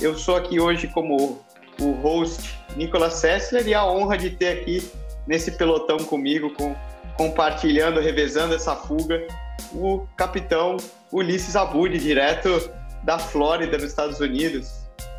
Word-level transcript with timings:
Eu 0.00 0.16
sou 0.16 0.36
aqui 0.36 0.60
hoje 0.60 0.88
como 0.88 1.42
o 1.80 1.90
host 2.02 2.58
Nicolas 2.76 3.14
Sessler 3.14 3.66
e 3.66 3.74
a 3.74 3.84
honra 3.84 4.18
de 4.18 4.30
ter 4.30 4.48
aqui 4.48 4.90
nesse 5.26 5.52
pelotão 5.52 5.96
comigo, 5.98 6.52
com, 6.54 6.74
compartilhando, 7.16 8.00
revezando 8.00 8.54
essa 8.54 8.76
fuga, 8.76 9.26
o 9.72 10.06
capitão 10.16 10.76
Ulisses 11.10 11.56
Abud, 11.56 11.98
direto 11.98 12.70
da 13.02 13.18
Flórida, 13.18 13.78
nos 13.78 13.88
Estados 13.88 14.20
Unidos. 14.20 14.70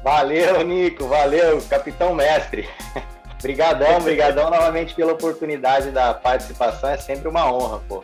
Valeu, 0.04 0.63
Nico, 0.63 1.07
valeu, 1.07 1.62
capitão 1.70 2.14
mestre. 2.14 2.70
Brigadão, 3.41 4.02
brigadão 4.02 4.50
novamente 4.50 4.96
pela 4.96 5.14
oportunidade 5.14 5.91
da 5.91 6.12
participação, 6.12 6.89
é 6.89 6.98
sempre 6.98 7.28
uma 7.28 7.52
honra, 7.52 7.80
pô. 7.88 8.04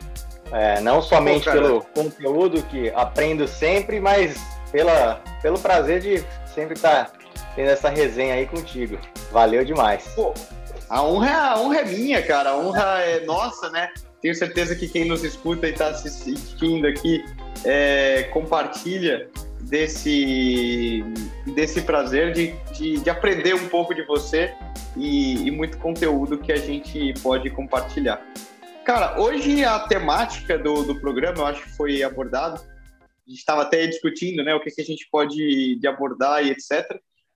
É, 0.51 0.79
não 0.79 1.01
somente 1.01 1.45
pô, 1.45 1.51
pelo 1.51 1.81
conteúdo 1.81 2.61
que 2.63 2.91
aprendo 2.91 3.47
sempre, 3.47 3.99
mas 3.99 4.39
pela, 4.71 5.19
pelo 5.41 5.57
prazer 5.57 6.01
de 6.01 6.23
sempre 6.53 6.75
estar 6.75 7.11
tendo 7.55 7.69
essa 7.69 7.89
resenha 7.89 8.35
aí 8.35 8.45
contigo. 8.45 8.97
Valeu 9.31 9.63
demais. 9.63 10.03
Pô, 10.15 10.33
a 10.89 11.03
honra, 11.03 11.31
a 11.31 11.59
honra 11.59 11.79
é 11.79 11.85
minha, 11.85 12.21
cara. 12.21 12.51
A 12.51 12.57
honra 12.57 13.01
é 13.01 13.25
nossa, 13.25 13.69
né? 13.69 13.89
Tenho 14.21 14.35
certeza 14.35 14.75
que 14.75 14.87
quem 14.87 15.05
nos 15.05 15.23
escuta 15.23 15.67
e 15.67 15.71
está 15.71 15.87
assistindo 15.87 16.87
aqui 16.87 17.23
é, 17.65 18.23
compartilha 18.31 19.29
desse, 19.61 21.03
desse 21.55 21.81
prazer 21.81 22.33
de, 22.33 22.53
de, 22.73 22.99
de, 22.99 23.09
aprender 23.09 23.53
um 23.53 23.67
pouco 23.69 23.93
de 23.93 24.03
você 24.03 24.53
e, 24.95 25.47
e 25.47 25.51
muito 25.51 25.77
conteúdo 25.77 26.37
que 26.37 26.51
a 26.51 26.57
gente 26.57 27.13
pode 27.21 27.49
compartilhar. 27.49 28.21
Cara, 28.85 29.19
hoje 29.19 29.63
a 29.63 29.79
temática 29.79 30.57
do, 30.57 30.83
do 30.83 30.95
programa, 30.99 31.39
eu 31.39 31.45
acho 31.47 31.63
que 31.63 31.69
foi 31.71 32.03
abordado, 32.03 32.61
a 33.25 33.29
gente 33.29 33.39
estava 33.39 33.61
até 33.61 33.87
discutindo 33.87 34.43
né, 34.43 34.53
o 34.53 34.59
que, 34.59 34.71
que 34.71 34.81
a 34.81 34.85
gente 34.85 35.07
pode 35.11 35.77
de 35.77 35.87
abordar 35.87 36.45
e 36.45 36.51
etc. 36.51 36.85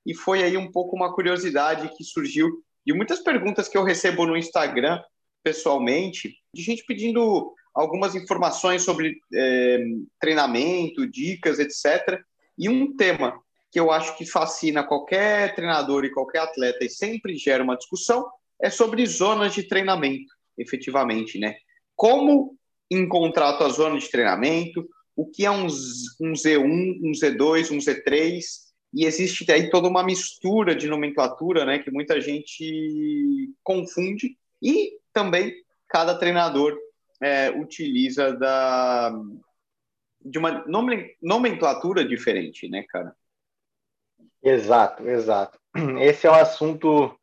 E 0.06 0.14
foi 0.14 0.44
aí 0.44 0.58
um 0.58 0.72
pouco 0.72 0.96
uma 0.96 1.14
curiosidade 1.14 1.96
que 1.96 2.04
surgiu 2.04 2.50
de 2.86 2.94
muitas 2.94 3.20
perguntas 3.20 3.68
que 3.68 3.78
eu 3.78 3.84
recebo 3.84 4.26
no 4.26 4.38
Instagram, 4.38 5.02
pessoalmente, 5.44 6.36
de 6.54 6.62
gente 6.62 6.84
pedindo 6.86 7.54
algumas 7.74 8.16
informações 8.16 8.82
sobre 8.82 9.20
é, 9.34 9.80
treinamento, 10.20 11.06
dicas, 11.06 11.60
etc. 11.60 12.20
E 12.58 12.68
um 12.68 12.96
tema 12.96 13.40
que 13.72 13.80
eu 13.80 13.92
acho 13.92 14.18
que 14.18 14.26
fascina 14.26 14.84
qualquer 14.84 15.54
treinador 15.54 16.06
e 16.06 16.12
qualquer 16.12 16.40
atleta 16.40 16.84
e 16.84 16.90
sempre 16.90 17.36
gera 17.36 17.64
uma 17.64 17.78
discussão 17.78 18.26
é 18.62 18.70
sobre 18.70 19.06
zonas 19.06 19.54
de 19.54 19.64
treinamento, 19.64 20.34
efetivamente, 20.58 21.38
né? 21.38 21.56
Como 21.96 22.58
encontrar 22.90 23.50
a 23.50 23.58
tua 23.58 23.70
zona 23.70 24.00
de 24.00 24.10
treinamento, 24.10 24.88
o 25.18 25.26
que 25.26 25.46
é 25.46 25.52
um, 25.52 25.66
um 25.66 26.34
Z1, 26.34 27.00
um 27.04 27.12
Z2, 27.12 27.72
um 27.72 27.80
Z3, 27.80 28.40
e 28.94 29.04
existe 29.04 29.52
aí 29.52 29.70
toda 29.70 29.88
uma 29.88 30.04
mistura 30.04 30.76
de 30.76 30.88
nomenclatura, 30.88 31.66
né, 31.66 31.80
que 31.80 31.90
muita 31.90 32.22
gente 32.22 33.52
confunde, 33.64 34.38
e 34.62 34.92
também 35.12 35.54
cada 35.90 36.18
treinador 36.18 36.78
é, 37.20 37.50
utiliza 37.50 38.32
da, 38.34 39.12
de 40.22 40.38
uma 40.38 40.64
nomenclatura 41.20 42.06
diferente, 42.06 42.70
né, 42.70 42.84
cara? 42.88 43.16
Exato, 44.44 45.10
exato. 45.10 45.60
Esse 46.00 46.28
é 46.28 46.32
um 46.32 46.36
assunto 46.36 47.20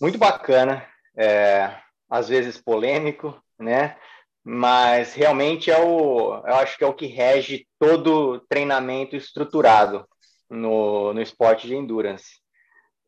muito 0.00 0.16
bacana, 0.16 0.86
é, 1.16 1.76
às 2.08 2.28
vezes 2.28 2.56
polêmico, 2.56 3.42
né? 3.58 3.96
Mas 4.44 5.14
realmente 5.14 5.70
é 5.70 5.78
o, 5.78 6.34
eu 6.46 6.54
acho 6.56 6.76
que 6.76 6.84
é 6.84 6.86
o 6.86 6.94
que 6.94 7.06
rege 7.06 7.66
todo 7.78 8.40
treinamento 8.48 9.16
estruturado 9.16 10.06
no, 10.50 11.14
no 11.14 11.22
esporte 11.22 11.66
de 11.66 11.74
endurance. 11.74 12.40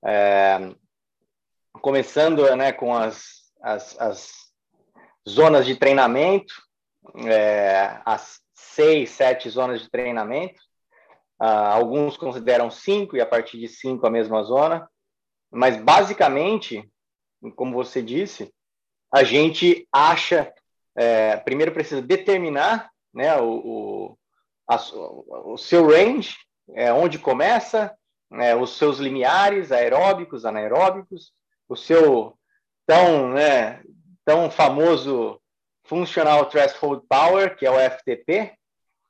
É, 0.05 0.75
começando 1.83 2.55
né, 2.57 2.73
com 2.73 2.95
as, 2.95 3.53
as, 3.63 4.01
as 4.01 4.33
zonas 5.29 5.67
de 5.67 5.77
treinamento, 5.77 6.55
é, 7.27 8.01
as 8.05 8.41
seis, 8.55 9.11
sete 9.11 9.49
zonas 9.49 9.83
de 9.83 9.91
treinamento. 9.91 10.61
Uh, 11.41 11.45
alguns 11.45 12.17
consideram 12.17 12.71
cinco 12.71 13.17
e 13.17 13.21
a 13.21 13.27
partir 13.27 13.59
de 13.59 13.69
cinco 13.69 14.07
a 14.07 14.11
mesma 14.11 14.43
zona. 14.43 14.89
Mas 15.51 15.77
basicamente, 15.77 16.89
como 17.55 17.75
você 17.75 18.03
disse, 18.03 18.53
a 19.13 19.23
gente 19.23 19.87
acha, 19.93 20.53
é, 20.97 21.37
primeiro 21.37 21.73
precisa 21.73 22.01
determinar 22.01 22.91
né, 23.13 23.37
o, 23.37 23.49
o, 23.49 24.19
a, 24.69 24.77
o 25.45 25.59
seu 25.59 25.87
range, 25.89 26.37
é, 26.75 26.93
onde 26.93 27.19
começa, 27.19 27.95
é, 28.33 28.57
os 28.57 28.77
seus 28.77 28.99
limiares 28.99 29.71
aeróbicos, 29.71 30.45
anaeróbicos, 30.45 31.33
o 31.69 31.77
seu 31.77 32.37
tão, 32.87 33.31
né, 33.31 33.83
tão 34.25 34.51
famoso 34.51 35.41
Functional 35.85 36.47
Threshold 36.47 37.05
Power, 37.09 37.57
que 37.57 37.67
é 37.67 37.71
o 37.71 37.79
FTP, 37.79 38.55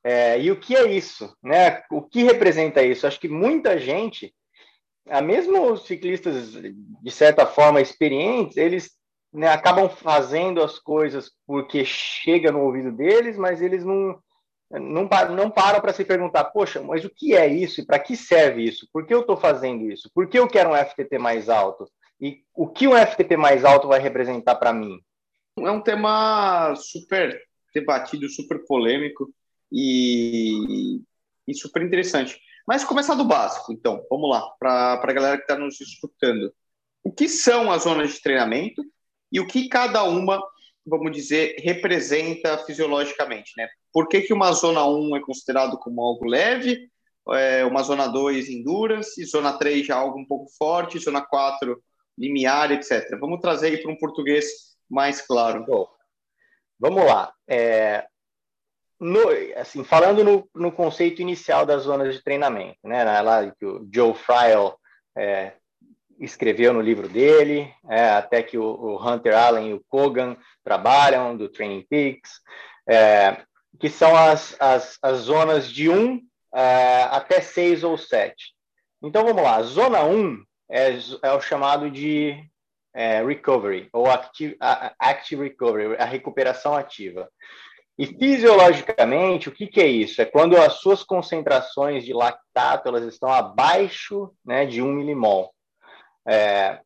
é, 0.04 0.40
e 0.40 0.50
o 0.50 0.60
que 0.60 0.76
é 0.76 0.90
isso? 0.92 1.36
Né? 1.42 1.82
O 1.90 2.02
que 2.02 2.22
representa 2.22 2.82
isso? 2.82 3.06
Acho 3.06 3.18
que 3.18 3.28
muita 3.28 3.78
gente, 3.78 4.32
mesmo 5.24 5.72
os 5.72 5.86
ciclistas 5.86 6.52
de 6.52 7.10
certa 7.10 7.44
forma 7.44 7.80
experientes, 7.80 8.56
eles 8.56 8.96
né, 9.36 9.48
acabam 9.48 9.86
fazendo 9.88 10.62
as 10.62 10.78
coisas 10.78 11.30
porque 11.46 11.84
chega 11.84 12.50
no 12.50 12.62
ouvido 12.62 12.90
deles, 12.90 13.36
mas 13.36 13.60
eles 13.60 13.84
não 13.84 14.18
não, 14.68 15.08
não 15.30 15.48
param 15.48 15.80
para 15.80 15.92
se 15.92 16.04
perguntar, 16.04 16.44
poxa, 16.46 16.82
mas 16.82 17.04
o 17.04 17.10
que 17.10 17.36
é 17.36 17.46
isso 17.46 17.80
e 17.80 17.86
para 17.86 18.00
que 18.00 18.16
serve 18.16 18.64
isso? 18.64 18.88
Por 18.92 19.06
que 19.06 19.14
eu 19.14 19.20
estou 19.20 19.36
fazendo 19.36 19.88
isso? 19.88 20.10
Por 20.12 20.26
que 20.26 20.36
eu 20.36 20.48
quero 20.48 20.70
um 20.70 20.76
FTP 20.76 21.18
mais 21.18 21.48
alto? 21.48 21.88
E 22.20 22.42
o 22.52 22.66
que 22.66 22.88
um 22.88 22.96
FTP 22.96 23.36
mais 23.36 23.64
alto 23.64 23.86
vai 23.86 24.00
representar 24.00 24.56
para 24.56 24.72
mim? 24.72 24.98
É 25.60 25.70
um 25.70 25.80
tema 25.80 26.74
super 26.74 27.40
debatido, 27.72 28.28
super 28.28 28.64
polêmico 28.66 29.32
e, 29.70 31.00
e 31.46 31.54
super 31.54 31.82
interessante. 31.82 32.40
Mas 32.66 32.82
começar 32.82 33.14
do 33.14 33.24
básico, 33.24 33.72
então, 33.72 34.04
vamos 34.10 34.28
lá, 34.28 34.42
para 34.58 34.94
a 34.94 35.12
galera 35.12 35.36
que 35.36 35.44
está 35.44 35.56
nos 35.56 35.80
escutando. 35.80 36.52
O 37.04 37.12
que 37.12 37.28
são 37.28 37.70
as 37.70 37.84
zonas 37.84 38.14
de 38.14 38.20
treinamento 38.20 38.82
e 39.30 39.40
o 39.40 39.46
que 39.46 39.68
cada 39.68 40.02
uma, 40.04 40.42
vamos 40.84 41.12
dizer, 41.12 41.56
representa 41.58 42.58
fisiologicamente, 42.58 43.52
né? 43.56 43.68
Por 43.92 44.08
que, 44.08 44.22
que 44.22 44.32
uma 44.32 44.52
zona 44.52 44.84
1 44.86 45.16
é 45.16 45.20
considerado 45.20 45.78
como 45.78 46.02
algo 46.02 46.26
leve, 46.26 46.88
é, 47.30 47.64
uma 47.64 47.82
zona 47.82 48.06
2 48.06 48.48
endurance, 48.48 49.24
zona 49.24 49.58
3 49.58 49.86
já 49.86 49.96
algo 49.96 50.18
um 50.18 50.26
pouco 50.26 50.50
forte, 50.56 50.98
zona 50.98 51.20
4 51.20 51.82
limiar, 52.16 52.72
etc. 52.72 53.18
Vamos 53.20 53.40
trazer 53.40 53.68
aí 53.68 53.78
para 53.78 53.90
um 53.90 53.98
português 53.98 54.46
mais 54.88 55.20
claro. 55.20 55.64
Bom, 55.66 55.88
vamos 56.78 57.04
lá. 57.04 57.32
É, 57.48 58.06
no, 58.98 59.20
assim, 59.56 59.84
falando 59.84 60.24
no, 60.24 60.48
no, 60.54 60.72
conceito 60.72 61.20
inicial 61.20 61.66
das 61.66 61.82
zonas 61.82 62.14
de 62.14 62.22
treinamento, 62.22 62.78
né, 62.84 63.04
lá 63.20 63.50
que 63.50 63.66
o 63.66 63.86
Joe 63.92 64.14
Friel 64.14 64.78
é, 65.16 65.52
escreveu 66.18 66.72
no 66.72 66.80
livro 66.80 67.08
dele, 67.08 67.72
é, 67.88 68.10
até 68.10 68.42
que 68.42 68.56
o, 68.56 68.64
o, 68.64 68.96
Hunter 69.08 69.36
Allen 69.36 69.70
e 69.70 69.74
o 69.74 69.84
Kogan 69.88 70.36
trabalham, 70.64 71.36
do 71.36 71.48
Training 71.48 71.86
Peaks, 71.88 72.40
é, 72.88 73.42
que 73.78 73.88
são 73.88 74.16
as, 74.16 74.56
as, 74.60 74.98
as, 75.02 75.18
zonas 75.18 75.68
de 75.70 75.88
1 75.88 76.20
é, 76.54 77.02
até 77.10 77.40
6 77.40 77.84
ou 77.84 77.98
7. 77.98 78.54
Então, 79.02 79.24
vamos 79.24 79.42
lá, 79.42 79.62
zona 79.62 80.02
1 80.04 80.42
é, 80.70 80.98
é 81.22 81.32
o 81.32 81.40
chamado 81.40 81.90
de 81.90 82.42
é, 82.94 83.22
recovery, 83.22 83.88
ou 83.92 84.10
active, 84.10 84.56
active 84.98 85.42
recovery, 85.42 85.96
a 85.98 86.04
recuperação 86.04 86.74
ativa. 86.74 87.28
E 87.98 88.06
fisiologicamente, 88.06 89.48
o 89.48 89.52
que, 89.52 89.66
que, 89.66 89.80
é 89.80 89.86
isso? 89.86 90.20
É 90.20 90.26
quando 90.26 90.56
as 90.56 90.74
suas 90.80 91.02
concentrações 91.02 92.04
de 92.04 92.12
lactato 92.12 92.88
elas 92.88 93.04
estão 93.04 93.30
abaixo 93.30 94.30
né, 94.44 94.66
de 94.66 94.82
1 94.82 94.92
milimol. 94.92 95.54
É, 96.26 96.80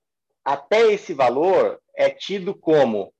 até 0.44 0.92
esse 0.92 1.14
valor 1.14 1.80
é 1.96 2.10
tido 2.10 2.54
como 2.54 3.12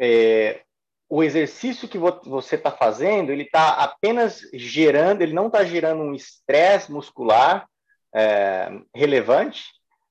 é, 0.00 0.62
o 1.08 1.22
exercício 1.22 1.88
que 1.88 1.98
você 1.98 2.56
está 2.56 2.70
fazendo, 2.70 3.30
ele 3.30 3.44
está 3.44 3.74
apenas 3.74 4.40
gerando, 4.52 5.22
ele 5.22 5.32
não 5.32 5.46
está 5.46 5.64
gerando 5.64 6.02
um 6.02 6.14
estresse 6.14 6.90
muscular 6.90 7.68
é, 8.14 8.80
relevante, 8.94 9.64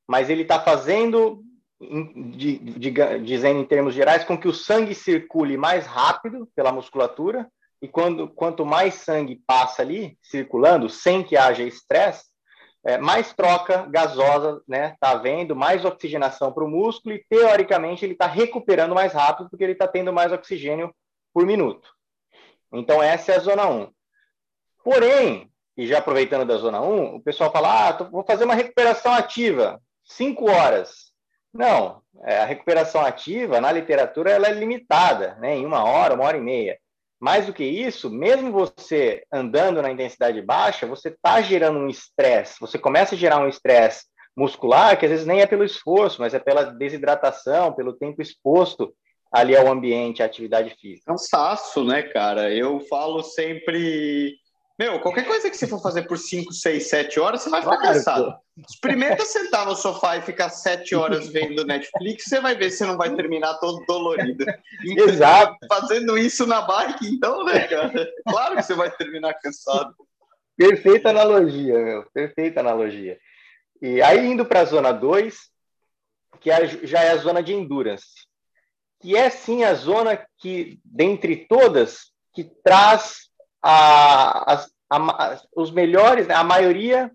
mas 0.08 0.30
ele 0.30 0.44
está 0.44 0.62
fazendo 0.62 1.44
de, 2.36 2.58
de, 2.58 2.92
dizendo 3.24 3.60
em 3.60 3.66
termos 3.66 3.94
gerais, 3.94 4.24
com 4.24 4.38
que 4.38 4.48
o 4.48 4.54
sangue 4.54 4.96
circule 4.96 5.58
mais 5.58 5.86
rápido 5.86 6.48
pela 6.56 6.72
musculatura, 6.72 7.50
e 7.82 7.88
quando, 7.88 8.30
quanto 8.30 8.66
mais 8.66 8.96
sangue 8.96 9.42
passa 9.46 9.82
ali, 9.82 10.18
circulando, 10.22 10.90
sem 10.90 11.22
que 11.24 11.36
haja 11.36 11.64
estresse, 11.64 12.26
é, 12.86 12.98
mais 12.98 13.34
troca 13.34 13.86
gasosa 13.90 14.62
né, 14.68 14.96
tá 15.00 15.12
havendo, 15.12 15.56
mais 15.56 15.86
oxigenação 15.86 16.52
para 16.52 16.64
o 16.64 16.70
músculo, 16.70 17.16
e 17.16 17.26
teoricamente 17.30 18.06
ele 18.06 18.14
está 18.14 18.28
recuperando 18.28 18.94
mais 18.94 19.14
rápido, 19.14 19.50
porque 19.50 19.64
ele 19.64 19.74
está 19.74 19.88
tendo 19.88 20.12
mais 20.12 20.32
oxigênio 20.32 20.94
por 21.34 21.46
minuto. 21.46 21.90
Então, 22.72 23.02
essa 23.02 23.32
é 23.32 23.36
a 23.38 23.40
zona 23.40 23.68
1. 23.68 23.92
Porém, 24.84 25.50
e 25.78 25.88
já 25.88 26.00
aproveitando 26.00 26.46
da 26.46 26.58
zona 26.58 26.82
1, 26.82 27.16
o 27.16 27.22
pessoal 27.22 27.52
fala: 27.52 27.90
ah, 27.90 27.94
tô, 27.94 28.06
vou 28.10 28.24
fazer 28.24 28.44
uma 28.44 28.56
recuperação 28.56 29.14
ativa, 29.14 29.82
5 30.04 30.50
horas. 30.50 31.14
Não, 31.54 32.02
é, 32.24 32.40
a 32.40 32.46
recuperação 32.46 33.02
ativa 33.06 33.62
na 33.62 33.72
literatura 33.72 34.32
ela 34.32 34.48
é 34.48 34.54
limitada, 34.54 35.36
né, 35.36 35.56
em 35.56 35.66
uma 35.66 35.84
hora, 35.84 36.16
uma 36.16 36.26
hora 36.26 36.38
e 36.38 36.42
meia. 36.42 36.80
Mais 37.24 37.46
do 37.46 37.54
que 37.54 37.64
isso, 37.64 38.10
mesmo 38.10 38.52
você 38.52 39.24
andando 39.32 39.82
na 39.82 39.90
intensidade 39.90 40.42
baixa, 40.42 40.86
você 40.86 41.08
está 41.08 41.42
gerando 41.42 41.80
um 41.80 41.88
estresse. 41.88 42.60
Você 42.60 42.78
começa 42.78 43.16
a 43.16 43.18
gerar 43.18 43.40
um 43.40 43.48
estresse 43.48 44.08
muscular 44.36 45.00
que 45.00 45.06
às 45.06 45.12
vezes 45.12 45.26
nem 45.26 45.40
é 45.40 45.46
pelo 45.46 45.64
esforço, 45.64 46.20
mas 46.20 46.34
é 46.34 46.40
pela 46.40 46.66
desidratação, 46.66 47.72
pelo 47.72 47.94
tempo 47.94 48.22
exposto 48.22 48.94
ali 49.32 49.56
ao 49.56 49.72
ambiente, 49.72 50.22
à 50.22 50.26
atividade 50.26 50.76
física. 50.82 51.14
Cansaço, 51.14 51.86
né, 51.86 52.04
cara? 52.04 52.54
Eu 52.54 52.82
falo 52.82 53.24
sempre 53.24 54.36
meu, 54.78 55.00
qualquer 55.00 55.28
coisa 55.28 55.52
que 55.52 55.58
você 55.58 55.68
for 55.68 55.80
fazer 55.80 56.04
por 56.04 56.18
5, 56.18 56.52
6, 56.52 56.90
7 56.90 57.20
horas, 57.20 57.42
você 57.42 57.50
vai 57.50 57.62
ficar 57.62 57.78
claro, 57.78 57.94
cansado. 57.94 58.36
Experimenta 58.68 59.24
sentar 59.24 59.68
no 59.68 59.76
sofá 59.76 60.18
e 60.18 60.24
ficar 60.24 60.50
7 60.50 60.96
horas 60.96 61.28
vendo 61.28 61.64
Netflix, 61.64 62.24
você 62.26 62.40
vai 62.40 62.56
ver 62.56 62.72
se 62.72 62.84
não 62.84 62.98
vai 62.98 63.16
terminar 63.16 63.54
todo 63.60 63.86
dolorido. 63.86 64.46
Então, 64.84 65.08
Exato. 65.08 65.56
Fazendo 65.70 66.18
isso 66.18 66.48
na 66.48 66.64
bike, 66.64 67.06
então, 67.08 67.44
né, 67.46 67.68
cara? 67.68 68.12
Claro 68.28 68.56
que 68.56 68.64
você 68.64 68.74
vai 68.74 68.90
terminar 68.90 69.36
cansado. 69.36 69.94
Perfeita 70.58 71.12
analogia, 71.12 71.78
meu. 71.78 72.06
Perfeita 72.12 72.60
analogia. 72.60 73.20
E 73.80 74.02
aí, 74.02 74.26
indo 74.26 74.46
para 74.46 74.62
a 74.62 74.66
zona 74.66 74.92
2, 74.92 75.38
que 76.40 76.50
é, 76.50 76.68
já 76.86 77.04
é 77.04 77.12
a 77.12 77.18
zona 77.18 77.44
de 77.44 77.54
endurance, 77.54 78.28
que 79.00 79.16
é 79.16 79.30
sim 79.30 79.64
a 79.64 79.74
zona 79.76 80.20
que, 80.40 80.80
dentre 80.84 81.46
todas, 81.48 82.12
que 82.34 82.44
traz 82.64 83.30
a, 83.64 84.54
a, 84.54 84.66
a, 84.90 85.42
os 85.56 85.72
melhores, 85.72 86.28
né, 86.28 86.36
a 86.36 86.44
maioria 86.44 87.10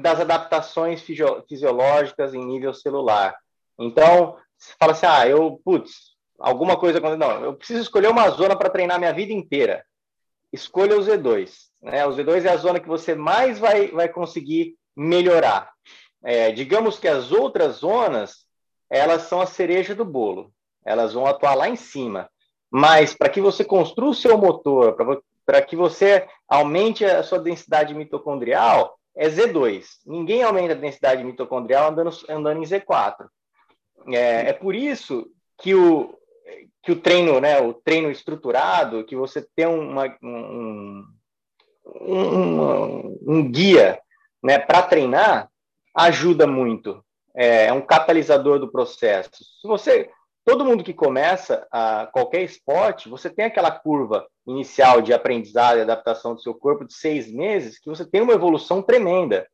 das 0.00 0.20
adaptações 0.20 1.02
fisiológicas 1.02 2.34
em 2.34 2.44
nível 2.44 2.74
celular. 2.74 3.34
Então, 3.78 4.36
você 4.58 4.74
fala 4.78 4.92
assim, 4.92 5.06
ah, 5.06 5.28
eu, 5.28 5.60
putz, 5.64 6.12
alguma 6.38 6.76
coisa, 6.78 6.98
não, 7.00 7.44
eu 7.44 7.54
preciso 7.54 7.82
escolher 7.82 8.08
uma 8.08 8.28
zona 8.30 8.56
para 8.56 8.70
treinar 8.70 8.98
minha 8.98 9.12
vida 9.12 9.32
inteira. 9.32 9.84
Escolha 10.52 10.96
o 10.96 11.00
Z2. 11.00 11.50
Né? 11.80 12.04
O 12.06 12.10
Z2 12.10 12.44
é 12.44 12.50
a 12.50 12.56
zona 12.56 12.80
que 12.80 12.88
você 12.88 13.14
mais 13.14 13.58
vai, 13.58 13.88
vai 13.88 14.08
conseguir 14.08 14.76
melhorar. 14.96 15.70
É, 16.22 16.52
digamos 16.52 16.98
que 16.98 17.08
as 17.08 17.32
outras 17.32 17.76
zonas, 17.76 18.46
elas 18.90 19.22
são 19.22 19.40
a 19.40 19.46
cereja 19.46 19.94
do 19.94 20.04
bolo. 20.04 20.52
Elas 20.84 21.12
vão 21.12 21.26
atuar 21.26 21.54
lá 21.54 21.68
em 21.68 21.76
cima. 21.76 22.28
Mas 22.70 23.14
para 23.14 23.28
que 23.28 23.40
você 23.40 23.64
construa 23.64 24.10
o 24.10 24.14
seu 24.14 24.38
motor, 24.38 24.94
para 24.94 25.18
que 25.66 25.76
você 25.76 26.26
aumente 26.48 27.04
a 27.04 27.22
sua 27.22 27.38
densidade 27.38 27.94
mitocondrial, 27.94 28.96
é 29.16 29.28
Z2. 29.28 29.84
Ninguém 30.06 30.42
aumenta 30.42 30.72
a 30.72 30.76
densidade 30.76 31.22
mitocondrial 31.24 31.90
andando, 31.90 32.10
andando 32.28 32.62
em 32.62 32.66
Z4. 32.66 33.26
É, 34.08 34.48
é 34.48 34.52
por 34.52 34.74
isso 34.74 35.26
que 35.58 35.74
o, 35.74 36.18
que 36.82 36.92
o 36.92 37.00
treino, 37.00 37.40
né, 37.40 37.60
o 37.60 37.74
treino 37.74 38.10
estruturado, 38.10 39.04
que 39.04 39.14
você 39.14 39.46
tem 39.54 39.66
uma, 39.66 40.16
um, 40.22 41.04
um, 41.84 43.18
um 43.26 43.50
guia 43.50 44.00
né, 44.42 44.58
para 44.58 44.82
treinar, 44.82 45.48
ajuda 45.94 46.46
muito. 46.46 47.04
É, 47.34 47.66
é 47.66 47.72
um 47.72 47.80
catalisador 47.80 48.58
do 48.58 48.70
processo. 48.70 49.30
Se 49.60 49.66
você 49.66 50.10
todo 50.44 50.64
mundo 50.64 50.84
que 50.84 50.92
começa 50.92 51.66
a 51.70 52.06
qualquer 52.12 52.42
esporte, 52.42 53.08
você 53.08 53.30
tem 53.30 53.44
aquela 53.44 53.70
curva 53.70 54.26
inicial 54.46 55.00
de 55.00 55.12
aprendizado 55.12 55.78
e 55.78 55.82
adaptação 55.82 56.34
do 56.34 56.42
seu 56.42 56.54
corpo 56.54 56.84
de 56.84 56.94
seis 56.94 57.30
meses, 57.32 57.78
que 57.78 57.88
você 57.88 58.04
tem 58.04 58.20
uma 58.20 58.32
evolução 58.32 58.82
tremenda, 58.82 59.48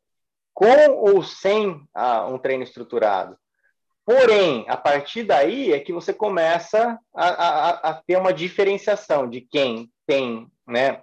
com 0.55 0.91
ou 0.91 1.23
sem 1.23 1.81
ah, 1.95 2.27
um 2.27 2.39
treino 2.39 2.65
estruturado. 2.65 3.37
Porém, 4.05 4.65
a 4.69 4.77
partir 4.77 5.23
daí 5.23 5.73
é 5.73 5.79
que 5.79 5.93
você 5.93 6.15
começa 6.15 6.99
a, 7.15 7.29
a, 7.29 7.71
a 7.91 7.95
ter 7.95 8.17
uma 8.17 8.33
diferenciação 8.33 9.29
de 9.29 9.43
quem 9.43 9.93
tem 10.07 10.51
né, 10.67 11.03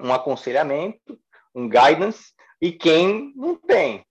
um 0.00 0.14
aconselhamento, 0.14 1.18
um 1.52 1.68
guidance, 1.68 2.32
e 2.60 2.70
quem 2.70 3.32
não 3.34 3.56
tem. 3.56 4.04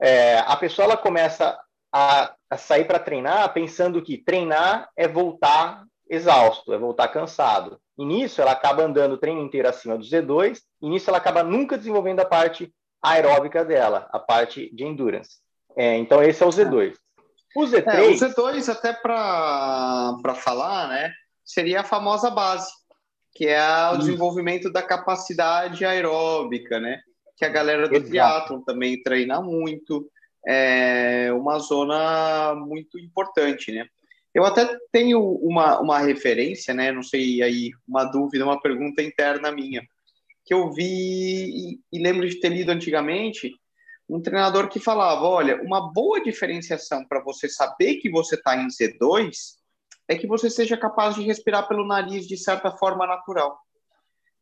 É, 0.00 0.38
a 0.38 0.56
pessoa 0.56 0.86
ela 0.86 0.96
começa 0.96 1.58
a, 1.92 2.34
a 2.50 2.56
sair 2.56 2.84
para 2.84 2.98
treinar 2.98 3.52
pensando 3.52 4.02
que 4.02 4.18
treinar 4.18 4.88
é 4.96 5.08
voltar 5.08 5.84
exausto, 6.08 6.72
é 6.72 6.78
voltar 6.78 7.08
cansado. 7.08 7.78
E 7.98 8.04
nisso 8.04 8.40
ela 8.40 8.52
acaba 8.52 8.84
andando 8.84 9.12
o 9.12 9.18
treino 9.18 9.42
inteiro 9.42 9.68
acima 9.68 9.96
do 9.96 10.04
Z2, 10.04 10.58
e 10.80 10.88
nisso 10.88 11.10
ela 11.10 11.18
acaba 11.18 11.42
nunca 11.42 11.76
desenvolvendo 11.76 12.20
a 12.20 12.24
parte 12.24 12.72
aeróbica 13.02 13.64
dela, 13.64 14.08
a 14.10 14.18
parte 14.18 14.74
de 14.74 14.84
endurance. 14.84 15.38
É, 15.76 15.96
então 15.96 16.22
esse 16.22 16.42
é 16.42 16.46
o 16.46 16.50
Z2. 16.50 16.94
O 17.56 17.62
Z3. 17.62 17.86
É, 17.86 18.02
o 18.02 18.12
Z2, 18.12 18.68
até 18.68 18.92
para 18.92 20.34
falar, 20.36 20.88
né, 20.88 21.12
seria 21.44 21.80
a 21.80 21.84
famosa 21.84 22.30
base, 22.30 22.70
que 23.34 23.46
é 23.46 23.90
o 23.90 23.96
desenvolvimento 23.96 24.70
da 24.70 24.82
capacidade 24.82 25.84
aeróbica, 25.84 26.80
né? 26.80 27.00
Que 27.36 27.44
a 27.44 27.48
galera 27.48 27.88
do 27.88 28.02
triatlon 28.02 28.60
também 28.62 29.00
treina 29.02 29.40
muito 29.40 30.10
é 30.46 31.32
uma 31.32 31.58
zona 31.58 32.54
muito 32.54 32.98
importante, 32.98 33.72
né? 33.72 33.86
Eu 34.34 34.44
até 34.44 34.78
tenho 34.92 35.20
uma, 35.20 35.80
uma 35.80 35.98
referência, 35.98 36.72
né? 36.74 36.92
Não 36.92 37.02
sei 37.02 37.42
aí, 37.42 37.70
uma 37.86 38.04
dúvida, 38.04 38.44
uma 38.44 38.60
pergunta 38.60 39.02
interna 39.02 39.50
minha, 39.50 39.82
que 40.44 40.54
eu 40.54 40.70
vi 40.70 40.84
e, 40.84 41.80
e 41.92 41.98
lembro 41.98 42.28
de 42.28 42.38
ter 42.38 42.50
lido 42.50 42.70
antigamente 42.70 43.52
um 44.08 44.20
treinador 44.20 44.68
que 44.68 44.80
falava: 44.80 45.22
olha, 45.22 45.60
uma 45.62 45.92
boa 45.92 46.22
diferenciação 46.22 47.04
para 47.04 47.22
você 47.22 47.48
saber 47.48 47.96
que 47.96 48.10
você 48.10 48.36
está 48.36 48.56
em 48.56 48.68
Z2 48.68 49.58
é 50.08 50.16
que 50.16 50.26
você 50.26 50.48
seja 50.48 50.76
capaz 50.76 51.14
de 51.14 51.22
respirar 51.22 51.68
pelo 51.68 51.86
nariz 51.86 52.26
de 52.26 52.36
certa 52.36 52.70
forma 52.70 53.06
natural. 53.06 53.58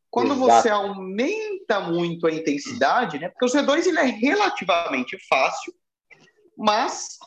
Quando 0.09 0.35
Exato. 0.35 0.63
você 0.63 0.69
aumenta 0.69 1.81
muito 1.81 2.27
a 2.27 2.33
intensidade, 2.33 3.19
né? 3.19 3.29
Porque 3.29 3.45
o 3.45 3.49
Z2 3.49 3.87
ele 3.87 3.99
é 3.99 4.05
relativamente 4.05 5.19
fácil, 5.29 5.75
mas 6.57 7.19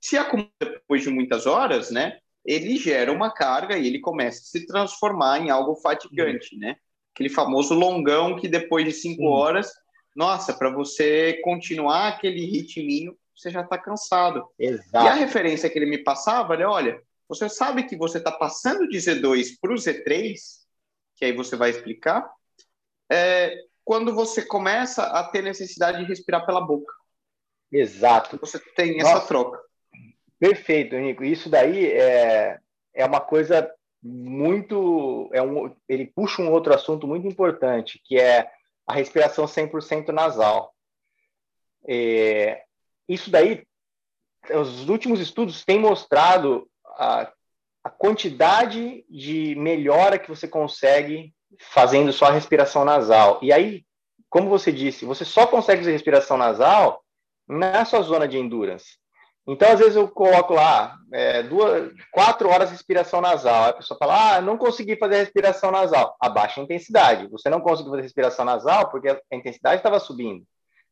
se 0.00 0.16
acumula 0.16 0.50
depois 0.60 1.02
de 1.02 1.10
muitas 1.10 1.46
horas, 1.46 1.90
né? 1.90 2.18
Ele 2.44 2.76
gera 2.76 3.10
uma 3.10 3.32
carga 3.32 3.78
e 3.78 3.86
ele 3.86 4.00
começa 4.00 4.40
a 4.40 4.44
se 4.44 4.66
transformar 4.66 5.40
em 5.40 5.50
algo 5.50 5.74
fatigante, 5.76 6.56
né? 6.58 6.76
Aquele 7.14 7.30
famoso 7.30 7.74
longão 7.74 8.36
que 8.36 8.46
depois 8.48 8.84
de 8.84 8.92
cinco 8.92 9.24
horas, 9.24 9.72
nossa, 10.14 10.52
para 10.52 10.70
você 10.70 11.40
continuar 11.42 12.08
aquele 12.08 12.44
ritminho, 12.44 13.16
você 13.34 13.50
já 13.50 13.62
está 13.62 13.78
cansado. 13.78 14.46
Exato. 14.58 15.04
E 15.04 15.08
a 15.08 15.14
referência 15.14 15.70
que 15.70 15.78
ele 15.78 15.86
me 15.86 15.98
passava, 15.98 16.56
né? 16.56 16.66
Olha, 16.66 17.00
você 17.28 17.48
sabe 17.48 17.84
que 17.84 17.96
você 17.96 18.18
está 18.18 18.30
passando 18.30 18.88
de 18.88 18.98
Z2 18.98 19.58
para 19.60 19.72
o 19.72 19.76
Z3, 19.76 20.34
que 21.16 21.24
aí 21.24 21.32
você 21.32 21.56
vai 21.56 21.70
explicar, 21.70 22.30
é, 23.10 23.56
quando 23.84 24.14
você 24.14 24.44
começa 24.44 25.04
a 25.04 25.24
ter 25.24 25.42
necessidade 25.42 25.98
de 25.98 26.04
respirar 26.04 26.44
pela 26.46 26.60
boca. 26.60 26.92
Exato. 27.74 28.38
Você 28.40 28.60
tem 28.76 28.98
Nossa, 28.98 29.16
essa 29.16 29.26
troca. 29.26 29.60
Perfeito, 30.38 30.94
Nico. 30.94 31.24
Isso 31.24 31.48
daí 31.48 31.86
é, 31.86 32.60
é 32.94 33.04
uma 33.04 33.20
coisa 33.20 33.68
muito. 34.00 35.28
É 35.32 35.42
um, 35.42 35.74
ele 35.88 36.06
puxa 36.06 36.40
um 36.40 36.52
outro 36.52 36.72
assunto 36.72 37.06
muito 37.06 37.26
importante, 37.26 38.00
que 38.04 38.16
é 38.16 38.48
a 38.86 38.92
respiração 38.92 39.46
100% 39.46 40.08
nasal. 40.10 40.72
É, 41.88 42.62
isso 43.08 43.28
daí, 43.28 43.66
os 44.50 44.88
últimos 44.88 45.18
estudos 45.18 45.64
têm 45.64 45.78
mostrado 45.80 46.68
a, 46.84 47.32
a 47.82 47.90
quantidade 47.90 49.04
de 49.10 49.56
melhora 49.56 50.18
que 50.18 50.28
você 50.28 50.46
consegue 50.46 51.34
fazendo 51.58 52.12
só 52.12 52.26
a 52.26 52.32
respiração 52.32 52.84
nasal. 52.84 53.40
E 53.42 53.52
aí, 53.52 53.84
como 54.30 54.48
você 54.48 54.70
disse, 54.70 55.04
você 55.04 55.24
só 55.24 55.46
consegue 55.46 55.80
fazer 55.80 55.92
respiração 55.92 56.36
nasal 56.36 57.03
na 57.48 57.84
sua 57.84 58.02
zona 58.02 58.26
de 58.26 58.38
endurance. 58.38 58.96
Então, 59.46 59.70
às 59.70 59.78
vezes, 59.78 59.96
eu 59.96 60.08
coloco 60.08 60.54
lá 60.54 60.96
é, 61.12 61.42
duas, 61.42 61.92
quatro 62.10 62.48
horas 62.48 62.68
de 62.68 62.76
respiração 62.76 63.20
nasal. 63.20 63.64
A 63.64 63.72
pessoa 63.74 63.98
fala, 63.98 64.36
ah, 64.36 64.40
não 64.40 64.56
consegui 64.56 64.96
fazer 64.96 65.18
respiração 65.18 65.70
nasal. 65.70 66.16
A 66.18 66.60
intensidade. 66.60 67.28
Você 67.28 67.50
não 67.50 67.60
conseguiu 67.60 67.90
fazer 67.90 68.02
respiração 68.02 68.44
nasal 68.44 68.90
porque 68.90 69.08
a 69.08 69.20
intensidade 69.32 69.76
estava 69.76 70.00
subindo. 70.00 70.46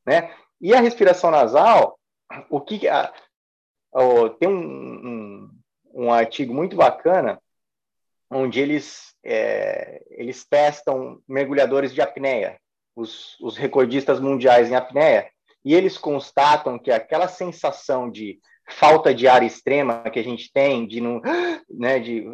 Né? 0.07 0.35
E 0.61 0.75
a 0.75 0.81
respiração 0.81 1.31
nasal, 1.31 1.99
o 2.51 2.61
que 2.61 2.87
a, 2.87 3.11
tem 4.39 4.49
um, 4.49 4.53
um, 4.55 5.51
um, 5.95 6.13
artigo 6.13 6.53
muito 6.53 6.77
bacana 6.77 7.41
onde 8.31 8.61
eles, 8.61 9.15
é, 9.25 10.03
eles 10.11 10.45
testam 10.45 11.21
mergulhadores 11.27 11.93
de 11.95 12.01
apneia, 12.01 12.59
os, 12.95 13.39
os 13.41 13.57
recordistas 13.57 14.21
mundiais 14.21 14.71
em 14.71 14.75
apneia, 14.75 15.31
e 15.65 15.75
eles 15.75 15.97
constatam 15.97 16.79
que 16.79 16.91
aquela 16.91 17.29
sensação 17.29 18.11
de 18.11 18.39
falta 18.69 19.15
de 19.15 19.29
ar 19.29 19.43
extrema 19.43 20.03
que 20.11 20.19
a 20.19 20.25
gente 20.25 20.53
tem, 20.53 20.87
de 20.87 21.01
não, 21.01 21.21
né, 21.71 21.99
de 21.99 22.25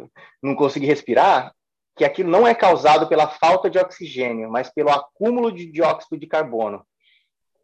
não 0.41 0.55
conseguir 0.55 0.87
respirar, 0.87 1.53
que 1.95 2.05
aquilo 2.05 2.29
não 2.29 2.47
é 2.47 2.55
causado 2.55 3.07
pela 3.07 3.27
falta 3.27 3.69
de 3.69 3.77
oxigênio, 3.77 4.49
mas 4.49 4.69
pelo 4.69 4.89
acúmulo 4.89 5.51
de 5.51 5.65
dióxido 5.65 6.17
de 6.17 6.27
carbono. 6.27 6.85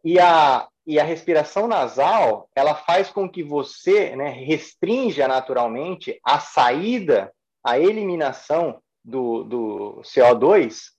E 0.04 0.20
a, 0.20 0.68
e 0.86 1.00
a 1.00 1.04
respiração 1.04 1.66
nasal, 1.66 2.48
ela 2.54 2.74
faz 2.74 3.10
com 3.10 3.28
que 3.28 3.42
você 3.42 4.14
né, 4.14 4.28
restrinja 4.28 5.26
naturalmente 5.26 6.20
a 6.22 6.38
saída, 6.38 7.32
a 7.64 7.78
eliminação 7.80 8.80
do, 9.02 9.42
do 9.44 10.02
CO2, 10.02 10.95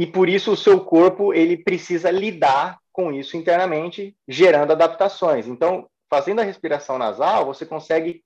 e 0.00 0.06
por 0.06 0.30
isso 0.30 0.52
o 0.52 0.56
seu 0.56 0.82
corpo 0.82 1.34
ele 1.34 1.58
precisa 1.58 2.10
lidar 2.10 2.78
com 2.90 3.12
isso 3.12 3.36
internamente, 3.36 4.16
gerando 4.26 4.72
adaptações. 4.72 5.46
Então, 5.46 5.86
fazendo 6.08 6.40
a 6.40 6.42
respiração 6.42 6.96
nasal, 6.96 7.44
você 7.44 7.66
consegue 7.66 8.24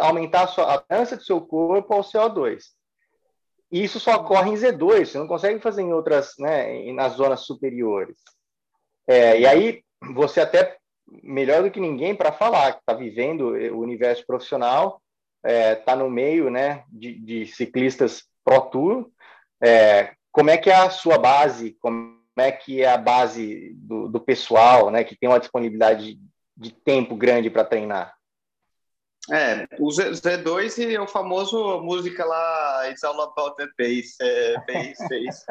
aumentar 0.00 0.42
a, 0.42 0.46
sua, 0.48 0.74
a 0.74 0.78
tolerância 0.78 1.16
do 1.16 1.22
seu 1.22 1.40
corpo 1.40 1.94
ao 1.94 2.00
CO2. 2.00 2.64
E 3.70 3.84
isso 3.84 4.00
só 4.00 4.16
ocorre 4.16 4.50
em 4.50 4.54
Z2, 4.54 5.06
você 5.06 5.18
não 5.18 5.28
consegue 5.28 5.60
fazer 5.60 5.82
em 5.82 5.92
outras, 5.92 6.32
né, 6.36 6.92
nas 6.92 7.12
zonas 7.12 7.42
superiores. 7.42 8.18
É, 9.06 9.38
e 9.38 9.46
aí, 9.46 9.84
você 10.16 10.40
até 10.40 10.78
melhor 11.22 11.62
do 11.62 11.70
que 11.70 11.78
ninguém 11.78 12.12
para 12.12 12.32
falar, 12.32 12.72
que 12.72 12.80
está 12.80 12.92
vivendo 12.92 13.50
o 13.50 13.78
universo 13.78 14.26
profissional, 14.26 15.00
está 15.44 15.48
é, 15.48 15.74
tá 15.76 15.94
no 15.94 16.10
meio 16.10 16.50
né, 16.50 16.82
de, 16.88 17.14
de 17.20 17.46
ciclistas 17.46 18.24
Pro 18.44 18.62
Tour. 18.62 19.10
É, 19.62 20.17
como 20.38 20.50
é 20.50 20.56
que 20.56 20.70
é 20.70 20.76
a 20.76 20.88
sua 20.88 21.18
base? 21.18 21.76
Como 21.80 22.16
é 22.36 22.52
que 22.52 22.80
é 22.80 22.88
a 22.88 22.96
base 22.96 23.72
do, 23.74 24.06
do 24.06 24.20
pessoal, 24.20 24.88
né, 24.88 25.02
que 25.02 25.16
tem 25.16 25.28
uma 25.28 25.40
disponibilidade 25.40 26.16
de 26.56 26.70
tempo 26.70 27.16
grande 27.16 27.50
para 27.50 27.64
treinar? 27.64 28.14
É, 29.32 29.66
o 29.80 29.88
Z2 29.88 30.78
e 30.78 30.96
o 30.96 31.08
famoso 31.08 31.80
música 31.80 32.24
lá, 32.24 32.88
It's 32.88 33.02
All 33.02 33.20
About 33.20 33.56
the 33.56 33.66
Bass, 33.76 34.14
é, 34.20 34.54
bass, 34.58 34.98
bass. 35.10 35.44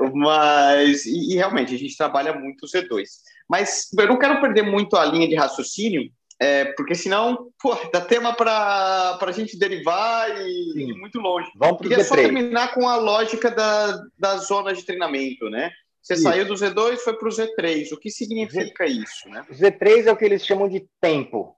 Mas, 0.14 1.04
e, 1.04 1.34
e, 1.34 1.36
realmente, 1.36 1.74
a 1.74 1.78
gente 1.78 1.94
trabalha 1.94 2.32
muito 2.32 2.64
o 2.64 2.66
Z2. 2.66 3.04
Mas 3.46 3.90
eu 3.98 4.08
não 4.08 4.18
quero 4.18 4.40
perder 4.40 4.62
muito 4.62 4.96
a 4.96 5.04
linha 5.04 5.28
de 5.28 5.34
raciocínio, 5.34 6.10
é, 6.42 6.64
porque 6.76 6.94
senão, 6.94 7.50
pô, 7.60 7.74
dá 7.92 8.00
tema 8.00 8.34
para 8.34 9.18
a 9.20 9.32
gente 9.32 9.58
derivar 9.58 10.28
e 10.40 10.90
ir 10.90 10.94
muito 10.94 11.18
longe. 11.18 11.50
Vamos 11.56 11.78
para 11.78 11.88
Queria 11.88 12.04
só 12.04 12.14
terminar 12.14 12.74
com 12.74 12.88
a 12.88 12.96
lógica 12.96 13.50
da, 13.50 14.02
da 14.18 14.36
zona 14.36 14.72
de 14.72 14.84
treinamento, 14.84 15.48
né? 15.48 15.70
Você 16.00 16.14
isso. 16.14 16.24
saiu 16.24 16.44
do 16.44 16.54
Z2 16.54 16.96
foi 16.98 17.16
para 17.16 17.28
o 17.28 17.32
Z3. 17.32 17.92
O 17.92 17.96
que 17.96 18.10
significa 18.10 18.86
Z... 18.86 18.92
isso, 18.92 19.28
né? 19.28 19.46
Z3 19.52 20.06
é 20.06 20.12
o 20.12 20.16
que 20.16 20.24
eles 20.24 20.44
chamam 20.44 20.68
de 20.68 20.86
tempo 21.00 21.56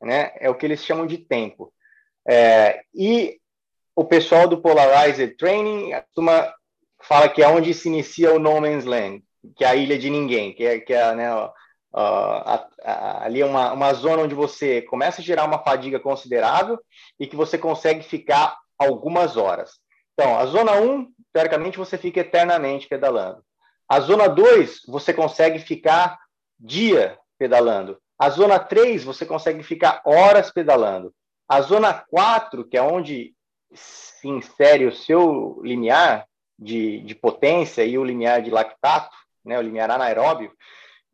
né? 0.00 0.32
É 0.38 0.50
o 0.50 0.54
que 0.54 0.66
eles 0.66 0.84
chamam 0.84 1.06
de 1.06 1.18
tempo. 1.18 1.72
É, 2.28 2.82
e 2.94 3.38
o 3.94 4.04
pessoal 4.04 4.48
do 4.48 4.60
Polarized 4.60 5.36
Training 5.36 5.92
costuma 6.06 6.52
fala 7.02 7.28
que 7.28 7.42
é 7.42 7.48
onde 7.48 7.72
se 7.72 7.88
inicia 7.88 8.34
o 8.34 8.38
No 8.38 8.60
Man's 8.60 8.84
Land, 8.84 9.22
que 9.56 9.64
é 9.64 9.68
a 9.68 9.76
ilha 9.76 9.98
de 9.98 10.10
ninguém, 10.10 10.52
que 10.52 10.64
é, 10.64 10.80
que 10.80 10.92
é 10.92 11.14
né, 11.14 11.28
uh, 11.96 12.66
ali 13.22 13.40
é 13.40 13.46
uma, 13.46 13.72
uma 13.72 13.92
zona 13.94 14.22
onde 14.22 14.34
você 14.34 14.82
começa 14.82 15.20
a 15.20 15.24
gerar 15.24 15.44
uma 15.44 15.58
fadiga 15.58 15.98
considerável 15.98 16.78
e 17.18 17.26
que 17.26 17.36
você 17.36 17.56
consegue 17.56 18.02
ficar 18.02 18.58
algumas 18.78 19.36
horas. 19.36 19.78
Então, 20.12 20.38
a 20.38 20.46
zona 20.46 20.72
1, 20.72 21.08
teoricamente, 21.32 21.78
você 21.78 21.98
fica 21.98 22.20
eternamente 22.20 22.88
pedalando. 22.88 23.42
A 23.88 24.00
zona 24.00 24.28
2, 24.28 24.82
você 24.88 25.12
consegue 25.12 25.58
ficar 25.58 26.18
dia 26.58 27.18
pedalando. 27.38 27.98
A 28.18 28.30
zona 28.30 28.58
3, 28.58 29.04
você 29.04 29.24
consegue 29.26 29.62
ficar 29.62 30.02
horas 30.04 30.50
pedalando. 30.50 31.14
A 31.48 31.60
zona 31.60 31.92
4, 31.92 32.66
que 32.66 32.76
é 32.76 32.82
onde 32.82 33.34
se 33.74 34.26
insere 34.28 34.86
o 34.86 34.94
seu 34.94 35.60
limiar 35.62 36.26
de, 36.58 37.00
de 37.00 37.14
potência 37.14 37.84
e 37.84 37.98
o 37.98 38.04
limiar 38.04 38.40
de 38.40 38.50
lactato, 38.50 39.14
né, 39.44 39.58
o 39.58 39.62
limiar 39.62 39.90
anaeróbio, 39.90 40.50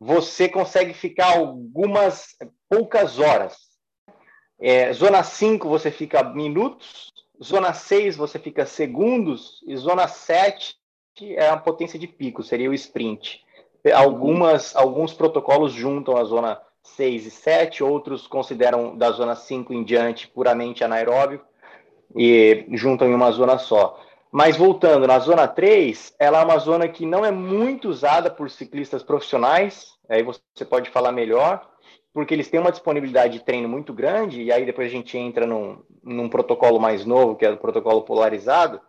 você 0.05 0.49
consegue 0.49 0.93
ficar 0.93 1.37
algumas 1.37 2.37
poucas 2.69 3.21
horas. 3.21 3.57
É, 4.61 4.93
zona 4.93 5.23
5 5.23 5.69
você 5.69 5.93
fica 5.93 6.25
minutos, 6.25 7.13
zona 7.43 7.73
6 7.73 8.17
você 8.17 8.37
fica 8.37 8.67
segundos, 8.67 9.63
e 9.65 9.77
zona 9.77 10.09
7 10.09 10.75
é 11.21 11.49
a 11.49 11.57
potência 11.57 11.99
de 12.01 12.09
pico, 12.09 12.43
seria 12.43 12.69
o 12.69 12.75
sprint. 12.75 13.45
Algumas, 13.95 14.75
alguns 14.75 15.15
protocolos 15.15 15.73
juntam 15.73 16.17
a 16.17 16.25
zona 16.25 16.61
6 16.83 17.27
e 17.27 17.31
7, 17.31 17.85
outros 17.85 18.27
consideram 18.27 18.97
da 18.97 19.13
zona 19.13 19.37
5 19.37 19.73
em 19.73 19.85
diante 19.85 20.27
puramente 20.27 20.83
anaeróbio 20.83 21.41
e 22.17 22.67
juntam 22.73 23.09
em 23.09 23.15
uma 23.15 23.31
zona 23.31 23.57
só. 23.57 24.01
Mas 24.33 24.57
voltando, 24.57 25.07
na 25.07 25.19
zona 25.19 25.47
3, 25.47 26.15
ela 26.19 26.41
é 26.41 26.45
uma 26.45 26.59
zona 26.59 26.89
que 26.89 27.05
não 27.05 27.25
é 27.25 27.31
muito 27.31 27.89
usada 27.89 28.31
por 28.31 28.51
ciclistas 28.51 29.03
profissionais, 29.03 29.93
aí 30.09 30.23
você 30.23 30.65
pode 30.65 30.89
falar 30.89 31.13
melhor, 31.13 31.69
porque 32.15 32.33
eles 32.33 32.49
têm 32.49 32.59
uma 32.59 32.73
disponibilidade 32.73 33.35
de 33.39 33.45
treino 33.45 33.69
muito 33.69 33.93
grande, 33.93 34.43
e 34.43 34.51
aí 34.51 34.65
depois 34.65 34.89
a 34.89 34.91
gente 34.91 35.19
entra 35.19 35.47
num, 35.47 35.83
num 36.03 36.31
protocolo 36.31 36.81
mais 36.81 37.05
novo, 37.05 37.37
que 37.37 37.45
é 37.45 37.51
o 37.51 37.59
protocolo 37.59 38.03
polarizado, 38.03 38.81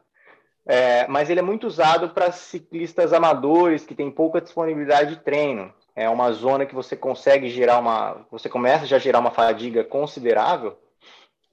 é, 0.66 1.06
mas 1.08 1.30
ele 1.30 1.42
é 1.42 1.44
muito 1.44 1.68
usado 1.68 2.12
para 2.12 2.32
ciclistas 2.32 3.12
amadores 3.12 3.86
que 3.86 3.94
têm 3.94 4.10
pouca 4.10 4.40
disponibilidade 4.40 5.16
de 5.16 5.22
treino 5.24 5.74
é 5.96 6.10
uma 6.10 6.32
zona 6.32 6.66
que 6.66 6.74
você 6.74 6.96
consegue 6.96 7.50
gerar 7.50 7.80
uma, 7.80 8.26
você 8.32 8.50
começa 8.50 8.86
já 8.86 8.96
a 8.96 9.00
gerar 9.00 9.20
uma 9.20 9.32
fadiga 9.32 9.84
considerável 9.84 10.78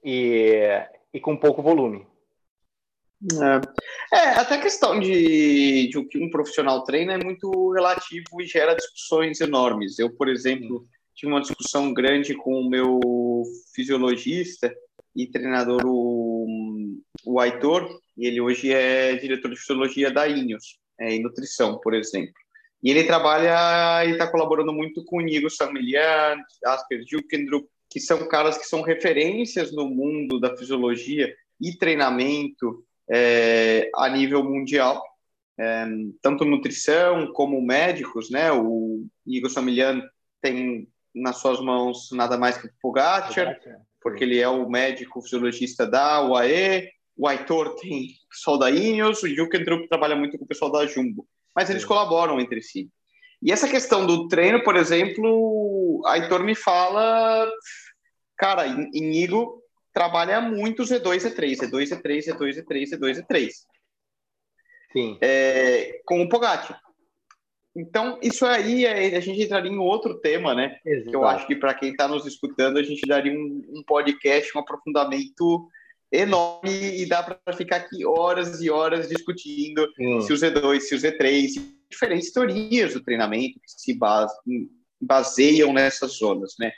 e, 0.03 0.63
e 1.13 1.19
com 1.19 1.37
pouco 1.37 1.61
volume. 1.61 2.07
É. 3.21 4.17
é, 4.17 4.29
até 4.31 4.55
a 4.55 4.61
questão 4.61 4.99
de, 4.99 5.87
de 5.89 5.97
o 5.97 6.07
que 6.07 6.17
um 6.17 6.29
profissional 6.29 6.83
treina 6.83 7.13
é 7.13 7.23
muito 7.23 7.71
relativo 7.71 8.41
e 8.41 8.47
gera 8.47 8.75
discussões 8.75 9.39
enormes. 9.41 9.99
Eu, 9.99 10.09
por 10.15 10.27
exemplo, 10.27 10.85
tive 11.13 11.31
uma 11.31 11.41
discussão 11.41 11.93
grande 11.93 12.33
com 12.33 12.59
o 12.59 12.69
meu 12.69 12.99
fisiologista 13.75 14.73
e 15.15 15.27
treinador, 15.27 15.81
o, 15.85 16.47
o 17.25 17.39
Aitor, 17.39 17.87
e 18.17 18.25
ele 18.25 18.41
hoje 18.41 18.73
é 18.73 19.15
diretor 19.15 19.51
de 19.51 19.57
fisiologia 19.57 20.09
da 20.09 20.27
Ineos, 20.27 20.79
é, 20.99 21.13
em 21.13 21.21
nutrição, 21.21 21.79
por 21.79 21.93
exemplo. 21.93 22.33
E 22.83 22.89
ele 22.89 23.03
trabalha 23.03 24.03
e 24.05 24.13
está 24.13 24.27
colaborando 24.27 24.73
muito 24.73 25.05
com 25.05 25.17
o 25.17 25.21
Nigo 25.21 25.49
Samilian, 25.49 26.37
Asper 26.65 27.03
Jukendrup, 27.07 27.67
que 27.87 27.99
são 27.99 28.27
caras 28.27 28.57
que 28.57 28.65
são 28.65 28.81
referências 28.81 29.71
no 29.71 29.87
mundo 29.87 30.39
da 30.39 30.57
fisiologia 30.57 31.31
e 31.59 31.77
treinamento 31.77 32.83
é, 33.11 33.89
a 33.95 34.09
nível 34.09 34.43
mundial, 34.43 35.03
é, 35.59 35.85
tanto 36.21 36.45
nutrição 36.45 37.31
como 37.33 37.61
médicos, 37.61 38.29
né? 38.29 38.51
O 38.51 39.05
Nigo 39.25 39.49
Samilian 39.49 40.01
tem 40.41 40.87
nas 41.13 41.37
suas 41.37 41.59
mãos 41.59 42.09
nada 42.11 42.37
mais 42.37 42.57
que 42.57 42.67
o 42.67 42.71
Pogacar, 42.81 43.59
porque 44.01 44.23
ele 44.23 44.39
é 44.39 44.47
o 44.47 44.69
médico 44.69 45.21
fisiologista 45.21 45.85
da 45.85 46.21
UAE, 46.25 46.89
o 47.17 47.27
Aitor 47.27 47.75
tem 47.75 48.05
o 48.25 48.29
pessoal 48.29 48.57
da 48.57 48.71
Ineos, 48.71 49.21
o 49.21 49.27
Jukendrup 49.27 49.87
trabalha 49.87 50.15
muito 50.15 50.37
com 50.37 50.45
o 50.45 50.47
pessoal 50.47 50.71
da 50.71 50.85
Jumbo 50.85 51.27
mas 51.55 51.69
eles 51.69 51.85
colaboram 51.85 52.39
entre 52.39 52.61
si. 52.61 52.89
E 53.41 53.51
essa 53.51 53.67
questão 53.67 54.05
do 54.05 54.27
treino, 54.27 54.63
por 54.63 54.75
exemplo, 54.75 56.01
a 56.05 56.17
Heitor 56.17 56.43
me 56.43 56.55
fala, 56.55 57.49
cara, 58.37 58.67
Inigo 58.93 59.60
trabalha 59.93 60.41
muito 60.41 60.83
Z2, 60.83 61.17
Z3, 61.17 61.69
Z2, 61.69 61.89
Z3, 61.89 62.25
Z2, 62.27 62.63
Z3, 62.63 62.89
Z2, 62.91 63.25
Z3. 63.25 63.49
Sim. 64.91 65.17
É, 65.21 66.01
com 66.05 66.21
o 66.21 66.29
Pogacar. 66.29 66.81
Então, 67.75 68.19
isso 68.21 68.45
aí, 68.45 68.85
é, 68.85 69.15
a 69.15 69.19
gente 69.21 69.41
entraria 69.41 69.71
em 69.71 69.77
outro 69.77 70.19
tema, 70.19 70.53
né? 70.53 70.77
Exato. 70.85 71.09
Que 71.09 71.15
eu 71.15 71.25
acho 71.25 71.47
que 71.47 71.55
para 71.55 71.73
quem 71.73 71.91
está 71.91 72.07
nos 72.07 72.25
escutando, 72.25 72.77
a 72.77 72.83
gente 72.83 73.01
daria 73.07 73.31
um, 73.31 73.61
um 73.69 73.83
podcast, 73.83 74.51
um 74.55 74.59
aprofundamento 74.59 75.69
enorme 76.11 77.01
e 77.01 77.05
dá 77.05 77.23
para 77.23 77.53
ficar 77.53 77.77
aqui 77.77 78.05
horas 78.05 78.61
e 78.61 78.69
horas 78.69 79.07
discutindo 79.07 79.87
hum. 79.97 80.19
se 80.19 80.33
o 80.33 80.35
Z2, 80.35 80.79
se 80.81 80.95
o 80.95 80.97
Z3, 80.97 81.47
diferentes 81.89 82.33
teorias 82.33 82.93
do 82.93 83.01
treinamento 83.01 83.53
que 83.53 83.71
se 83.71 83.97
baseiam 84.99 85.71
nessas 85.71 86.17
zonas, 86.17 86.53
né? 86.59 86.71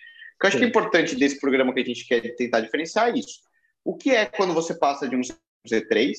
O 0.43 0.45
que 0.45 0.45
eu 0.45 0.50
acho 0.50 0.57
que 0.57 0.65
é 0.65 0.67
importante 0.67 1.15
desse 1.15 1.39
programa 1.39 1.73
que 1.73 1.79
a 1.79 1.85
gente 1.85 2.05
quer 2.05 2.21
tentar 2.35 2.62
diferenciar 2.62 3.09
é 3.09 3.19
isso. 3.19 3.39
O 3.83 3.95
que 3.95 4.12
é 4.12 4.25
quando 4.25 4.53
você 4.53 4.73
passa 4.75 5.07
de 5.07 5.15
um 5.15 5.21
Z3? 5.21 6.12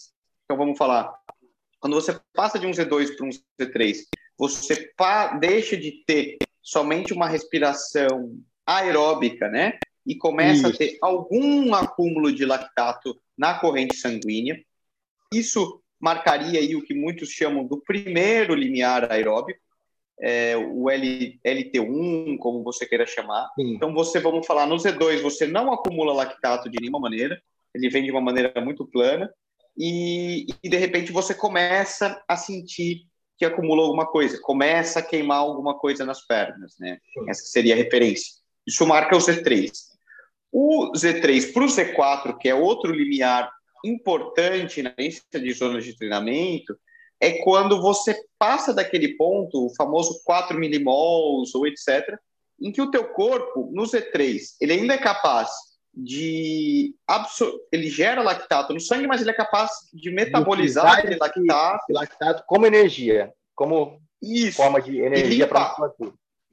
Então 0.44 0.56
vamos 0.56 0.78
falar. 0.78 1.14
Quando 1.78 1.94
você 1.94 2.18
passa 2.32 2.58
de 2.58 2.66
um 2.66 2.70
Z2 2.70 3.16
para 3.16 3.26
um 3.26 3.30
Z3, 3.60 3.96
você 4.38 4.90
deixa 5.38 5.76
de 5.76 6.02
ter 6.06 6.38
somente 6.62 7.12
uma 7.12 7.28
respiração 7.28 8.34
aeróbica, 8.66 9.48
né? 9.48 9.78
e 10.06 10.14
começa 10.14 10.68
Isso. 10.68 10.74
a 10.74 10.76
ter 10.76 10.98
algum 11.00 11.74
acúmulo 11.74 12.32
de 12.32 12.44
lactato 12.44 13.18
na 13.36 13.58
corrente 13.58 13.96
sanguínea. 13.96 14.62
Isso 15.32 15.82
marcaria 15.98 16.60
aí 16.60 16.76
o 16.76 16.82
que 16.82 16.94
muitos 16.94 17.30
chamam 17.30 17.66
do 17.66 17.80
primeiro 17.80 18.54
limiar 18.54 19.10
aeróbico, 19.10 19.60
é, 20.20 20.56
o 20.56 20.90
L, 20.90 21.40
LT1, 21.44 22.38
como 22.38 22.62
você 22.62 22.86
queira 22.86 23.06
chamar. 23.06 23.50
Sim. 23.54 23.74
Então, 23.74 23.92
você, 23.92 24.20
vamos 24.20 24.46
falar, 24.46 24.66
no 24.66 24.76
Z2, 24.76 25.20
você 25.20 25.46
não 25.46 25.72
acumula 25.72 26.12
lactato 26.12 26.70
de 26.70 26.78
nenhuma 26.80 27.00
maneira, 27.00 27.40
ele 27.74 27.88
vem 27.88 28.04
de 28.04 28.10
uma 28.10 28.20
maneira 28.20 28.52
muito 28.60 28.86
plana. 28.86 29.32
e, 29.76 30.46
e 30.62 30.68
de 30.68 30.76
repente 30.76 31.10
você 31.10 31.34
começa 31.34 32.22
a 32.28 32.36
sentir 32.36 33.06
que 33.36 33.44
acumulou 33.44 33.86
alguma 33.86 34.06
coisa, 34.06 34.40
começa 34.40 35.00
a 35.00 35.02
queimar 35.02 35.38
alguma 35.38 35.76
coisa 35.78 36.04
nas 36.04 36.24
pernas, 36.26 36.74
né? 36.78 36.98
Essa 37.28 37.44
seria 37.46 37.74
a 37.74 37.76
referência. 37.76 38.32
Isso 38.66 38.86
marca 38.86 39.16
o 39.16 39.18
Z3. 39.18 39.70
O 40.52 40.92
Z3 40.92 41.52
para 41.52 41.64
o 41.64 41.66
Z4, 41.66 42.38
que 42.38 42.48
é 42.48 42.54
outro 42.54 42.92
limiar 42.92 43.50
importante 43.84 44.82
na 44.82 44.94
lista 44.96 45.38
de 45.38 45.52
zonas 45.52 45.84
de 45.84 45.96
treinamento, 45.96 46.78
é 47.24 47.42
quando 47.42 47.80
você 47.80 48.14
passa 48.38 48.74
daquele 48.74 49.16
ponto, 49.16 49.66
o 49.66 49.74
famoso 49.74 50.20
4 50.24 50.58
milimols 50.58 51.54
ou 51.54 51.66
etc., 51.66 52.18
em 52.60 52.70
que 52.70 52.82
o 52.82 52.90
teu 52.90 53.08
corpo, 53.08 53.70
no 53.72 53.82
Z3, 53.84 54.40
ele 54.60 54.74
ainda 54.74 54.94
é 54.94 54.98
capaz 54.98 55.50
de 55.96 56.94
absor 57.06 57.52
ele 57.70 57.88
gera 57.88 58.22
lactato 58.22 58.74
no 58.74 58.80
sangue, 58.80 59.06
mas 59.06 59.20
ele 59.20 59.30
é 59.30 59.34
capaz 59.34 59.70
de 59.92 60.10
metabolizar 60.10 60.98
aquele 60.98 61.16
lactato. 61.16 61.84
lactato 61.90 62.44
como 62.46 62.66
energia, 62.66 63.32
como 63.54 64.00
Isso. 64.20 64.56
forma 64.56 64.82
de 64.82 64.98
energia 64.98 65.46
para. 65.46 65.74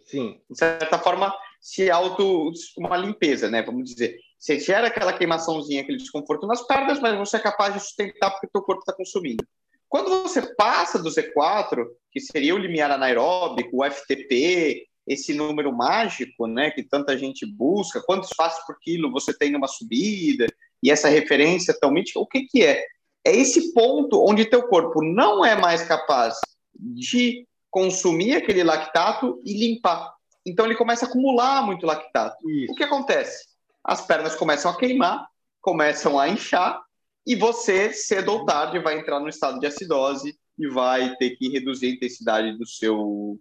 Sim. 0.05 0.39
De 0.49 0.57
certa 0.57 0.99
forma, 0.99 1.33
se 1.59 1.89
auto 1.89 2.51
uma 2.77 2.97
limpeza, 2.97 3.49
né? 3.49 3.61
Vamos 3.61 3.89
dizer, 3.89 4.19
você 4.37 4.59
gera 4.59 4.87
aquela 4.87 5.13
queimaçãozinha, 5.13 5.81
aquele 5.81 5.97
desconforto 5.97 6.45
nas 6.45 6.65
pernas, 6.65 6.99
mas 6.99 7.17
você 7.17 7.37
é 7.37 7.39
capaz 7.39 7.73
de 7.73 7.79
sustentar 7.79 8.31
porque 8.31 8.47
o 8.47 8.51
teu 8.51 8.61
corpo 8.61 8.81
está 8.81 8.93
consumindo. 8.93 9.45
Quando 9.91 10.23
você 10.23 10.55
passa 10.55 10.97
do 10.97 11.09
Z4, 11.09 11.85
que 12.13 12.21
seria 12.21 12.55
o 12.55 12.57
limiar 12.57 12.89
anaeróbico, 12.89 13.83
o 13.83 13.83
FTP, 13.83 14.87
esse 15.05 15.33
número 15.33 15.75
mágico, 15.75 16.47
né, 16.47 16.71
que 16.71 16.81
tanta 16.81 17.17
gente 17.17 17.45
busca, 17.45 18.01
quantos 18.01 18.29
passos 18.29 18.65
por 18.65 18.79
quilo 18.79 19.11
você 19.11 19.37
tem 19.37 19.51
numa 19.51 19.67
subida, 19.67 20.47
e 20.81 20.89
essa 20.89 21.09
referência 21.09 21.77
tão 21.77 21.91
mítica, 21.91 22.21
o 22.21 22.25
que 22.25 22.43
que 22.43 22.63
é? 22.63 22.85
É 23.25 23.35
esse 23.35 23.73
ponto 23.73 24.25
onde 24.25 24.45
teu 24.45 24.63
corpo 24.63 25.03
não 25.03 25.43
é 25.43 25.57
mais 25.59 25.83
capaz 25.83 26.39
de 26.73 27.45
consumir 27.69 28.37
aquele 28.37 28.63
lactato 28.63 29.41
e 29.45 29.53
limpar. 29.53 30.13
Então 30.45 30.65
ele 30.65 30.75
começa 30.75 31.05
a 31.05 31.09
acumular 31.09 31.65
muito 31.65 31.85
lactato. 31.85 32.37
Isso. 32.49 32.71
O 32.71 32.75
que 32.75 32.85
acontece? 32.85 33.45
As 33.83 34.05
pernas 34.07 34.37
começam 34.37 34.71
a 34.71 34.77
queimar, 34.77 35.27
começam 35.59 36.17
a 36.17 36.29
inchar, 36.29 36.81
e 37.25 37.35
você, 37.35 37.93
cedo 37.93 38.31
ou 38.31 38.45
tarde, 38.45 38.79
vai 38.79 38.99
entrar 38.99 39.19
no 39.19 39.29
estado 39.29 39.59
de 39.59 39.67
acidose 39.67 40.37
e 40.57 40.67
vai 40.67 41.15
ter 41.17 41.31
que 41.31 41.49
reduzir 41.49 41.87
a 41.87 41.89
intensidade 41.91 42.57
do 42.57 42.65
seu, 42.65 43.39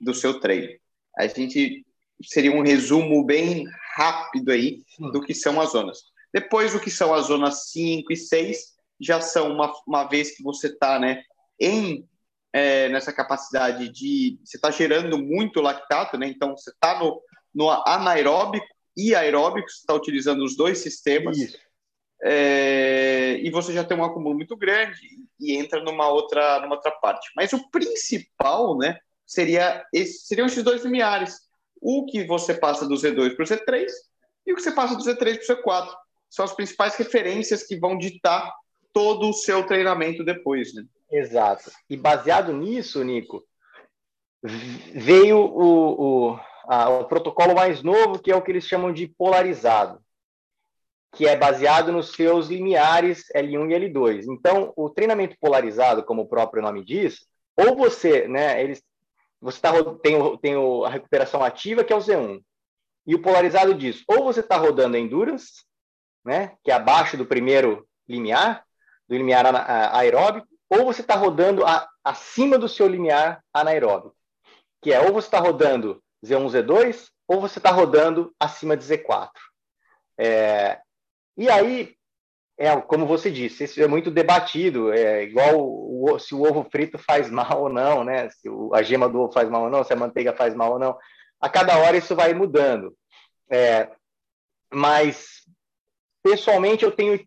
do 0.00 0.14
seu 0.14 0.40
treino. 0.40 0.78
A 1.16 1.26
gente 1.26 1.84
seria 2.22 2.52
um 2.52 2.62
resumo 2.62 3.24
bem 3.24 3.64
rápido 3.94 4.50
aí 4.50 4.82
do 5.12 5.20
que 5.20 5.34
são 5.34 5.60
as 5.60 5.72
zonas. 5.72 5.98
Depois, 6.32 6.74
o 6.74 6.80
que 6.80 6.90
são 6.90 7.12
as 7.14 7.26
zonas 7.26 7.70
5 7.70 8.12
e 8.12 8.16
6, 8.16 8.58
já 9.00 9.20
são 9.20 9.52
uma, 9.52 9.72
uma 9.86 10.04
vez 10.04 10.36
que 10.36 10.42
você 10.42 10.68
está 10.68 10.98
né, 10.98 11.22
em 11.58 12.06
é, 12.52 12.88
nessa 12.88 13.12
capacidade 13.12 13.88
de. 13.88 14.38
Você 14.44 14.56
está 14.56 14.70
gerando 14.70 15.18
muito 15.18 15.60
lactato, 15.60 16.18
né? 16.18 16.26
Então, 16.26 16.56
você 16.56 16.70
está 16.70 16.98
no, 16.98 17.22
no 17.54 17.70
anaeróbico 17.70 18.66
e 18.96 19.14
aeróbico, 19.14 19.68
você 19.68 19.78
está 19.78 19.94
utilizando 19.94 20.44
os 20.44 20.56
dois 20.56 20.78
sistemas. 20.78 21.36
É, 22.22 23.38
e 23.42 23.50
você 23.50 23.72
já 23.72 23.82
tem 23.82 23.96
um 23.96 24.04
acúmulo 24.04 24.34
muito 24.34 24.56
grande 24.56 25.00
e 25.40 25.56
entra 25.56 25.82
numa 25.82 26.08
outra, 26.08 26.60
numa 26.60 26.74
outra 26.74 26.90
parte. 26.90 27.30
Mas 27.34 27.52
o 27.52 27.70
principal, 27.70 28.76
né, 28.76 28.98
seria 29.26 29.84
esse, 29.92 30.26
seriam 30.26 30.46
esses 30.46 30.62
dois 30.62 30.84
limiares. 30.84 31.38
O 31.80 32.04
que 32.04 32.24
você 32.24 32.52
passa 32.52 32.86
do 32.86 32.94
Z2 32.94 33.34
para 33.36 33.44
o 33.44 33.46
Z3 33.46 33.86
e 34.46 34.52
o 34.52 34.56
que 34.56 34.62
você 34.62 34.72
passa 34.72 34.94
do 34.96 35.02
Z3 35.02 35.38
para 35.46 35.54
o 35.54 35.62
Z4. 35.62 35.94
São 36.28 36.44
as 36.44 36.52
principais 36.52 36.94
referências 36.94 37.62
que 37.62 37.76
vão 37.76 37.96
ditar 37.96 38.52
todo 38.92 39.28
o 39.28 39.32
seu 39.32 39.66
treinamento 39.66 40.24
depois, 40.24 40.74
né? 40.74 40.84
Exato. 41.10 41.70
E 41.88 41.96
baseado 41.96 42.52
nisso, 42.52 43.02
Nico, 43.02 43.42
veio 44.42 45.38
o, 45.38 46.30
o, 46.32 46.40
a, 46.66 46.88
o 46.88 47.04
protocolo 47.04 47.54
mais 47.54 47.82
novo, 47.82 48.18
que 48.18 48.30
é 48.30 48.36
o 48.36 48.42
que 48.42 48.52
eles 48.52 48.64
chamam 48.64 48.92
de 48.92 49.08
polarizado, 49.08 50.00
que 51.12 51.26
é 51.26 51.36
baseado 51.36 51.92
nos 51.92 52.12
seus 52.12 52.48
limiares 52.48 53.24
L1 53.34 53.70
e 53.70 53.92
L2. 53.92 54.24
Então, 54.28 54.72
o 54.76 54.88
treinamento 54.88 55.36
polarizado, 55.40 56.04
como 56.04 56.22
o 56.22 56.28
próprio 56.28 56.62
nome 56.62 56.84
diz, 56.84 57.26
ou 57.56 57.76
você, 57.76 58.28
né, 58.28 58.62
eles 58.62 58.82
você 59.40 59.60
tá, 59.60 59.72
tem, 60.02 60.20
o, 60.20 60.36
tem 60.36 60.56
o, 60.56 60.84
a 60.84 60.90
recuperação 60.90 61.42
ativa, 61.42 61.82
que 61.82 61.92
é 61.92 61.96
o 61.96 62.00
Z1. 62.00 62.42
E 63.06 63.14
o 63.14 63.22
polarizado 63.22 63.74
diz, 63.74 64.04
ou 64.06 64.22
você 64.22 64.40
está 64.40 64.56
rodando 64.56 64.96
endurance, 64.96 65.64
né, 66.24 66.56
que 66.62 66.70
é 66.70 66.74
abaixo 66.74 67.16
do 67.16 67.24
primeiro 67.24 67.88
limiar, 68.06 68.64
do 69.08 69.16
limiar 69.16 69.46
aeróbico, 69.94 70.46
ou 70.68 70.84
você 70.84 71.00
está 71.00 71.14
rodando 71.14 71.64
a, 71.64 71.88
acima 72.04 72.58
do 72.58 72.68
seu 72.68 72.86
limiar 72.86 73.42
anaeróbico, 73.52 74.14
que 74.80 74.92
é 74.92 75.00
ou 75.00 75.12
você 75.12 75.26
está 75.26 75.40
rodando 75.40 76.02
Z1, 76.24 76.46
Z2, 76.46 77.08
ou 77.26 77.40
você 77.40 77.58
está 77.58 77.70
rodando 77.70 78.34
acima 78.38 78.76
de 78.76 78.84
Z4. 78.84 79.30
É, 80.18 80.80
e 81.36 81.48
aí, 81.48 81.94
é, 82.58 82.78
como 82.82 83.06
você 83.06 83.30
disse, 83.30 83.64
isso 83.64 83.82
é 83.82 83.86
muito 83.86 84.10
debatido, 84.10 84.92
é 84.92 85.22
igual 85.22 85.56
o, 85.58 86.18
se 86.18 86.34
o 86.34 86.42
ovo 86.42 86.68
frito 86.70 86.98
faz 86.98 87.30
mal 87.30 87.62
ou 87.62 87.68
não, 87.68 88.04
né? 88.04 88.28
Se 88.30 88.48
o, 88.48 88.74
a 88.74 88.82
gema 88.82 89.08
do 89.08 89.20
ovo 89.20 89.32
faz 89.32 89.48
mal 89.48 89.64
ou 89.64 89.70
não, 89.70 89.82
se 89.82 89.92
a 89.92 89.96
manteiga 89.96 90.34
faz 90.34 90.54
mal 90.54 90.72
ou 90.72 90.78
não. 90.78 90.98
A 91.40 91.48
cada 91.48 91.78
hora 91.78 91.96
isso 91.96 92.14
vai 92.14 92.34
mudando. 92.34 92.94
É, 93.50 93.90
mas, 94.72 95.42
pessoalmente, 96.22 96.84
eu 96.84 96.92
tenho, 96.92 97.18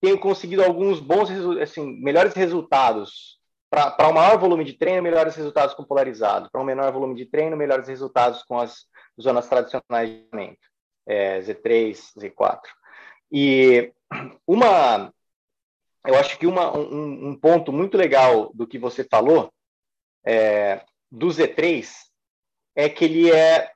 tenho 0.00 0.18
conseguido 0.18 0.64
alguns 0.64 1.00
bons, 1.00 1.30
assim, 1.60 2.00
melhores 2.00 2.34
resultados. 2.34 3.38
Para 3.70 4.08
um 4.08 4.14
maior 4.14 4.38
volume 4.38 4.64
de 4.64 4.72
treino, 4.72 5.02
melhores 5.02 5.36
resultados 5.36 5.74
com 5.74 5.84
polarizado. 5.84 6.50
Para 6.50 6.60
um 6.62 6.64
menor 6.64 6.90
volume 6.90 7.14
de 7.14 7.26
treino, 7.26 7.56
melhores 7.56 7.86
resultados 7.86 8.42
com 8.42 8.58
as 8.58 8.86
zonas 9.20 9.46
tradicionais 9.46 10.08
de 10.08 10.24
treinamento. 10.30 10.66
É, 11.06 11.40
Z3, 11.40 12.14
Z4. 12.18 12.60
E 13.30 13.92
uma, 14.46 15.12
eu 16.06 16.14
acho 16.16 16.38
que 16.38 16.46
uma, 16.46 16.76
um, 16.76 17.28
um, 17.28 17.36
ponto 17.36 17.72
muito 17.72 17.96
legal 17.96 18.50
do 18.54 18.66
que 18.66 18.78
você 18.78 19.04
falou 19.04 19.52
é, 20.24 20.84
do 21.10 21.28
Z3 21.28 21.86
é 22.74 22.88
que 22.88 23.04
ele 23.04 23.30
é 23.30 23.70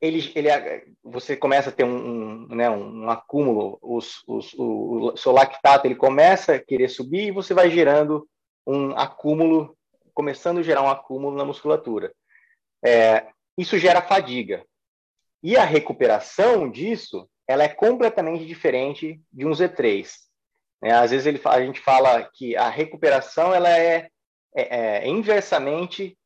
ele, 0.00 0.32
ele 0.34 0.48
é, 0.48 0.84
você 1.04 1.36
começa 1.36 1.70
a 1.70 1.72
ter 1.72 1.84
um, 1.84 2.48
um, 2.50 2.54
né, 2.56 2.68
um 2.68 3.08
acúmulo, 3.08 3.78
os, 3.80 4.24
os, 4.26 4.52
o, 4.54 5.12
o 5.12 5.16
seu 5.16 5.30
lactato 5.30 5.86
ele 5.86 5.94
começa 5.94 6.56
a 6.56 6.58
querer 6.58 6.88
subir 6.88 7.28
e 7.28 7.30
você 7.30 7.54
vai 7.54 7.70
gerando 7.70 8.28
um 8.66 8.90
acúmulo, 8.96 9.76
começando 10.12 10.58
a 10.58 10.62
gerar 10.62 10.82
um 10.82 10.90
acúmulo 10.90 11.36
na 11.36 11.44
musculatura. 11.44 12.12
É, 12.84 13.28
isso 13.56 13.78
gera 13.78 14.02
fadiga. 14.02 14.64
E 15.40 15.56
a 15.56 15.64
recuperação 15.64 16.68
disso 16.68 17.28
ela 17.46 17.64
é 17.64 17.68
completamente 17.68 18.46
diferente 18.46 19.20
de 19.32 19.46
um 19.46 19.50
Z3. 19.50 20.08
Né? 20.82 20.92
Às 20.92 21.10
vezes 21.10 21.26
ele, 21.26 21.40
a 21.44 21.60
gente 21.60 21.80
fala 21.80 22.28
que 22.34 22.56
a 22.56 22.68
recuperação 22.68 23.54
ela 23.54 23.68
é, 23.68 24.08
é, 24.54 25.04
é 25.04 25.08
inversamente 25.08 26.16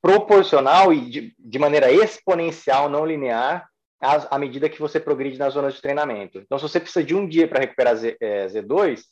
proporcional 0.00 0.92
e 0.92 1.00
de, 1.00 1.34
de, 1.38 1.58
maneira 1.58 1.90
exponencial, 1.92 2.88
não 2.88 3.06
linear, 3.06 3.68
à, 4.00 4.34
à, 4.34 4.38
medida 4.38 4.68
que 4.68 4.80
você 4.80 4.98
progride 4.98 5.38
nas 5.38 5.54
zonas 5.54 5.74
de 5.74 5.82
treinamento. 5.82 6.38
Então, 6.38 6.58
se 6.58 6.62
você 6.62 6.80
precisa 6.80 7.04
de 7.04 7.14
um 7.14 7.26
dia 7.26 7.46
para 7.46 7.60
recuperar 7.60 7.94
Z, 7.94 8.16
é, 8.20 8.46
Z2, 8.46 9.02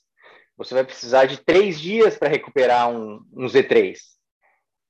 você 0.56 0.74
vai 0.74 0.84
precisar 0.84 1.26
de 1.26 1.38
três 1.38 1.80
dias 1.80 2.18
para 2.18 2.28
recuperar 2.28 2.90
um, 2.90 3.24
um 3.32 3.46
Z3. 3.46 3.96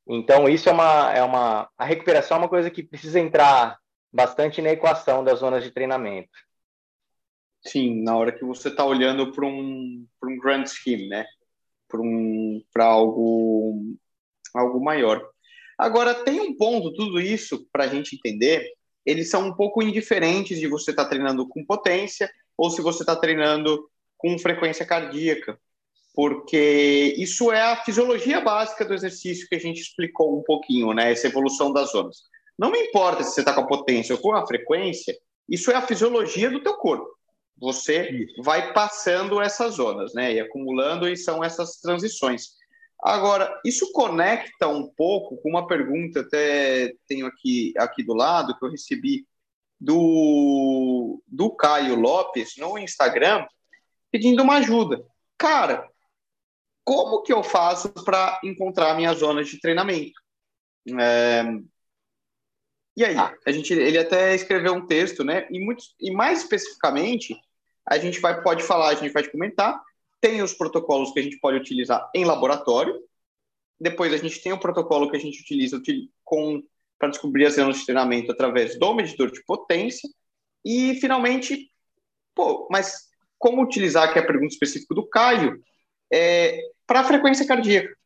Então, 0.08 0.48
isso 0.48 0.68
é 0.68 0.72
uma, 0.72 1.12
é 1.12 1.22
uma. 1.22 1.68
A 1.76 1.84
recuperação 1.84 2.38
é 2.38 2.40
uma 2.40 2.48
coisa 2.48 2.70
que 2.70 2.82
precisa 2.82 3.20
entrar 3.20 3.78
bastante 4.12 4.60
na 4.60 4.70
equação 4.70 5.22
das 5.22 5.38
zonas 5.38 5.62
de 5.62 5.70
treinamento. 5.70 6.30
Sim, 7.62 8.02
na 8.02 8.16
hora 8.16 8.32
que 8.32 8.44
você 8.44 8.68
está 8.68 8.84
olhando 8.84 9.32
para 9.32 9.46
um, 9.46 10.06
um 10.24 10.38
grand 10.38 10.66
scheme, 10.66 11.08
né? 11.08 11.26
Para 11.86 12.00
um, 12.00 12.62
algo, 12.76 13.96
algo 14.54 14.82
maior. 14.82 15.22
Agora, 15.78 16.14
tem 16.14 16.40
um 16.40 16.56
ponto, 16.56 16.92
tudo 16.92 17.20
isso, 17.20 17.66
para 17.72 17.84
a 17.84 17.88
gente 17.88 18.16
entender, 18.16 18.66
eles 19.04 19.30
são 19.30 19.48
um 19.48 19.54
pouco 19.54 19.82
indiferentes 19.82 20.58
de 20.58 20.66
você 20.66 20.90
estar 20.90 21.04
tá 21.04 21.10
treinando 21.10 21.46
com 21.48 21.64
potência 21.64 22.30
ou 22.56 22.70
se 22.70 22.82
você 22.82 23.02
está 23.02 23.16
treinando 23.16 23.88
com 24.16 24.38
frequência 24.38 24.84
cardíaca, 24.84 25.58
porque 26.14 27.14
isso 27.16 27.50
é 27.50 27.62
a 27.62 27.76
fisiologia 27.76 28.40
básica 28.40 28.84
do 28.84 28.92
exercício 28.92 29.48
que 29.48 29.54
a 29.54 29.58
gente 29.58 29.80
explicou 29.80 30.38
um 30.38 30.42
pouquinho, 30.42 30.92
né? 30.92 31.10
Essa 31.10 31.28
evolução 31.28 31.72
das 31.72 31.92
zonas. 31.92 32.29
Não 32.60 32.70
me 32.70 32.78
importa 32.78 33.24
se 33.24 33.30
você 33.30 33.40
está 33.40 33.54
com 33.54 33.62
a 33.62 33.66
potência 33.66 34.14
ou 34.14 34.20
com 34.20 34.34
a 34.34 34.46
frequência, 34.46 35.16
isso 35.48 35.70
é 35.70 35.76
a 35.76 35.86
fisiologia 35.86 36.50
do 36.50 36.62
teu 36.62 36.74
corpo. 36.74 37.08
Você 37.56 38.26
vai 38.42 38.74
passando 38.74 39.40
essas 39.40 39.76
zonas, 39.76 40.12
né? 40.12 40.34
E 40.34 40.40
acumulando, 40.40 41.08
e 41.08 41.16
são 41.16 41.42
essas 41.42 41.80
transições. 41.80 42.48
Agora, 43.02 43.58
isso 43.64 43.90
conecta 43.92 44.68
um 44.68 44.86
pouco 44.94 45.38
com 45.38 45.48
uma 45.48 45.66
pergunta, 45.66 46.20
até 46.20 46.92
tenho 47.08 47.26
aqui, 47.26 47.72
aqui 47.78 48.04
do 48.04 48.12
lado, 48.12 48.54
que 48.58 48.62
eu 48.62 48.70
recebi 48.70 49.26
do, 49.80 51.22
do 51.26 51.50
Caio 51.56 51.94
Lopes 51.98 52.58
no 52.58 52.76
Instagram, 52.76 53.46
pedindo 54.10 54.42
uma 54.42 54.58
ajuda. 54.58 55.02
Cara, 55.38 55.88
como 56.84 57.22
que 57.22 57.32
eu 57.32 57.42
faço 57.42 57.88
para 58.04 58.38
encontrar 58.44 58.90
a 58.90 58.94
minha 58.94 59.14
zona 59.14 59.42
de 59.42 59.58
treinamento? 59.58 60.20
É... 60.98 61.42
E 62.96 63.04
aí, 63.04 63.16
ah. 63.16 63.34
a 63.46 63.52
gente, 63.52 63.72
ele 63.72 63.98
até 63.98 64.34
escreveu 64.34 64.74
um 64.74 64.86
texto, 64.86 65.24
né? 65.24 65.46
E, 65.50 65.58
muito, 65.58 65.82
e 66.00 66.10
mais 66.10 66.40
especificamente, 66.42 67.36
a 67.86 67.98
gente 67.98 68.20
vai, 68.20 68.42
pode 68.42 68.62
falar, 68.62 68.88
a 68.88 68.94
gente 68.94 69.12
vai 69.12 69.26
comentar, 69.28 69.80
tem 70.20 70.42
os 70.42 70.52
protocolos 70.52 71.12
que 71.12 71.20
a 71.20 71.22
gente 71.22 71.38
pode 71.38 71.56
utilizar 71.56 72.10
em 72.14 72.24
laboratório, 72.24 72.94
depois 73.80 74.12
a 74.12 74.16
gente 74.16 74.42
tem 74.42 74.52
o 74.52 74.60
protocolo 74.60 75.10
que 75.10 75.16
a 75.16 75.20
gente 75.20 75.40
utiliza 75.40 75.80
com 76.24 76.62
para 76.98 77.08
descobrir 77.08 77.46
as 77.46 77.54
zonas 77.54 77.78
de 77.78 77.86
treinamento 77.86 78.30
através 78.30 78.78
do 78.78 78.94
medidor 78.94 79.30
de 79.30 79.42
potência, 79.44 80.06
e 80.62 80.94
finalmente, 80.96 81.70
pô, 82.34 82.68
mas 82.70 83.08
como 83.38 83.62
utilizar, 83.62 84.12
que 84.12 84.18
é 84.18 84.22
a 84.22 84.26
pergunta 84.26 84.52
específica 84.52 84.94
do 84.94 85.08
Caio, 85.08 85.58
é, 86.12 86.60
para 86.86 87.00
a 87.00 87.04
frequência 87.04 87.46
cardíaca? 87.46 87.96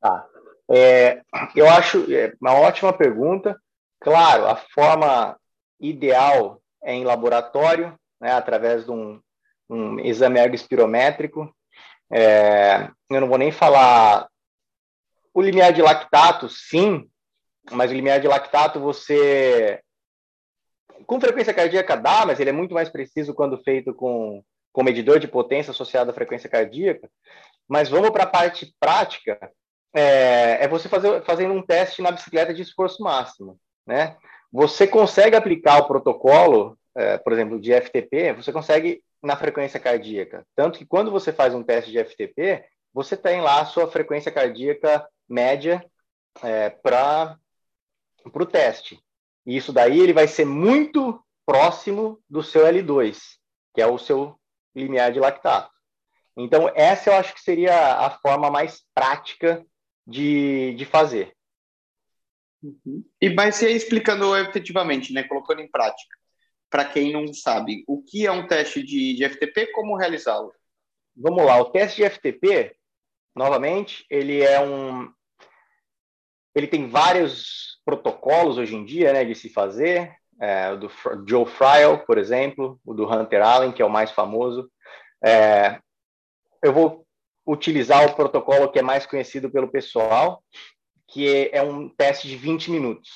Tá. 0.00 0.26
É, 0.68 1.22
eu 1.54 1.68
acho 1.68 2.12
é, 2.12 2.34
uma 2.40 2.54
ótima 2.54 2.92
pergunta. 2.92 3.56
Claro, 4.00 4.46
a 4.46 4.56
forma 4.56 5.38
ideal 5.80 6.60
é 6.82 6.94
em 6.94 7.04
laboratório, 7.04 7.98
né, 8.20 8.32
através 8.32 8.84
de 8.84 8.90
um, 8.90 9.20
um 9.68 10.00
exame 10.00 10.38
ergospirométrico. 10.38 11.54
É, 12.10 12.88
eu 13.10 13.20
não 13.20 13.28
vou 13.28 13.38
nem 13.38 13.50
falar 13.50 14.28
o 15.34 15.40
limiar 15.42 15.72
de 15.72 15.82
lactato, 15.82 16.48
sim, 16.48 17.08
mas 17.70 17.90
o 17.90 17.94
limiar 17.94 18.20
de 18.20 18.28
lactato 18.28 18.80
você 18.80 19.80
com 21.06 21.20
frequência 21.20 21.52
cardíaca 21.52 21.96
dá, 21.96 22.24
mas 22.24 22.40
ele 22.40 22.50
é 22.50 22.52
muito 22.52 22.74
mais 22.74 22.88
preciso 22.88 23.34
quando 23.34 23.62
feito 23.62 23.92
com, 23.92 24.42
com 24.72 24.82
medidor 24.82 25.18
de 25.18 25.28
potência 25.28 25.70
associado 25.70 26.10
à 26.10 26.14
frequência 26.14 26.48
cardíaca. 26.48 27.10
Mas 27.68 27.88
vamos 27.88 28.10
para 28.10 28.24
a 28.24 28.28
parte 28.28 28.74
prática, 28.80 29.38
é, 29.94 30.64
é, 30.64 30.68
você 30.68 30.88
fazer 30.88 31.22
fazendo 31.24 31.52
um 31.52 31.62
teste 31.62 32.00
na 32.00 32.10
bicicleta 32.10 32.54
de 32.54 32.62
esforço 32.62 33.02
máximo, 33.02 33.58
né? 33.86 34.16
Você 34.52 34.86
consegue 34.86 35.36
aplicar 35.36 35.78
o 35.78 35.86
protocolo, 35.86 36.78
é, 36.94 37.18
por 37.18 37.32
exemplo, 37.32 37.60
de 37.60 37.72
FTP, 37.72 38.32
você 38.32 38.52
consegue 38.52 39.02
na 39.22 39.36
frequência 39.36 39.78
cardíaca. 39.78 40.46
Tanto 40.54 40.78
que 40.78 40.86
quando 40.86 41.10
você 41.10 41.32
faz 41.32 41.54
um 41.54 41.62
teste 41.62 41.90
de 41.90 42.02
FTP, 42.02 42.64
você 42.92 43.16
tem 43.16 43.40
lá 43.40 43.60
a 43.60 43.66
sua 43.66 43.86
frequência 43.90 44.32
cardíaca 44.32 45.06
média 45.28 45.84
é, 46.42 46.70
para 46.70 47.38
o 48.24 48.46
teste. 48.46 48.98
E 49.44 49.56
isso 49.56 49.72
daí 49.72 50.00
ele 50.00 50.12
vai 50.12 50.26
ser 50.26 50.44
muito 50.44 51.22
próximo 51.44 52.20
do 52.28 52.42
seu 52.42 52.62
L2, 52.62 53.18
que 53.74 53.82
é 53.82 53.86
o 53.86 53.98
seu 53.98 54.38
limiar 54.74 55.12
de 55.12 55.20
lactato. 55.20 55.70
Então, 56.36 56.70
essa 56.74 57.10
eu 57.10 57.14
acho 57.14 57.34
que 57.34 57.40
seria 57.40 57.94
a 57.94 58.10
forma 58.10 58.50
mais 58.50 58.82
prática 58.94 59.64
de, 60.06 60.74
de 60.74 60.84
fazer. 60.84 61.35
Uhum. 62.62 63.04
E 63.20 63.30
mas 63.30 63.56
se 63.56 63.70
explicando 63.70 64.36
efetivamente, 64.36 65.12
né, 65.12 65.22
colocando 65.22 65.60
em 65.60 65.70
prática, 65.70 66.16
para 66.70 66.84
quem 66.84 67.12
não 67.12 67.32
sabe, 67.32 67.84
o 67.86 68.02
que 68.02 68.26
é 68.26 68.32
um 68.32 68.46
teste 68.46 68.82
de, 68.82 69.14
de 69.14 69.28
FTP, 69.28 69.72
como 69.72 69.96
realizá-lo? 69.96 70.52
Vamos 71.16 71.44
lá, 71.44 71.58
o 71.60 71.70
teste 71.70 72.02
de 72.02 72.10
FTP, 72.10 72.76
novamente, 73.34 74.04
ele 74.10 74.42
é 74.42 74.60
um, 74.60 75.10
ele 76.56 76.66
tem 76.66 76.88
vários 76.88 77.78
protocolos 77.84 78.56
hoje 78.56 78.74
em 78.74 78.84
dia, 78.84 79.12
né, 79.12 79.24
de 79.24 79.34
se 79.34 79.50
fazer. 79.50 80.10
É, 80.40 80.70
o 80.72 80.78
do 80.78 80.90
Joe 81.26 81.46
Friel, 81.46 81.98
por 82.06 82.16
exemplo, 82.16 82.80
o 82.84 82.94
do 82.94 83.06
Hunter 83.06 83.42
Allen, 83.42 83.72
que 83.72 83.82
é 83.82 83.84
o 83.84 83.90
mais 83.90 84.10
famoso. 84.10 84.70
É, 85.22 85.78
eu 86.62 86.72
vou 86.72 87.06
utilizar 87.46 88.06
o 88.06 88.14
protocolo 88.14 88.72
que 88.72 88.78
é 88.78 88.82
mais 88.82 89.04
conhecido 89.06 89.50
pelo 89.50 89.70
pessoal, 89.70 90.42
que 91.08 91.28
é, 91.28 91.58
é 91.58 91.62
um 91.62 91.88
teste 91.88 92.28
de 92.28 92.36
20 92.36 92.70
minutos. 92.70 93.10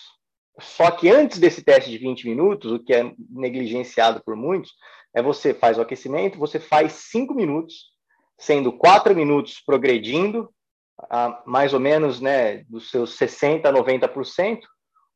Só 0.61 0.91
que 0.91 1.09
antes 1.09 1.39
desse 1.39 1.63
teste 1.63 1.91
de 1.91 1.99
20 1.99 2.29
minutos, 2.29 2.73
o 2.73 2.79
que 2.79 2.93
é 2.93 3.13
negligenciado 3.31 4.23
por 4.25 4.37
muitos, 4.37 4.73
é 5.15 5.23
você 5.23 5.55
faz 5.55 5.79
o 5.79 5.81
aquecimento, 5.81 6.39
você 6.39 6.61
faz 6.61 6.93
5 6.93 7.35
minutos, 7.35 7.91
sendo 8.39 8.73
4 8.73 9.15
minutos 9.15 9.61
progredindo, 9.65 10.51
a 10.99 11.43
mais 11.47 11.73
ou 11.73 11.81
menos 11.81 12.21
né, 12.21 12.59
dos 12.69 12.91
seus 12.91 13.17
60% 13.19 13.65
a 13.65 13.73
90%, 13.73 14.61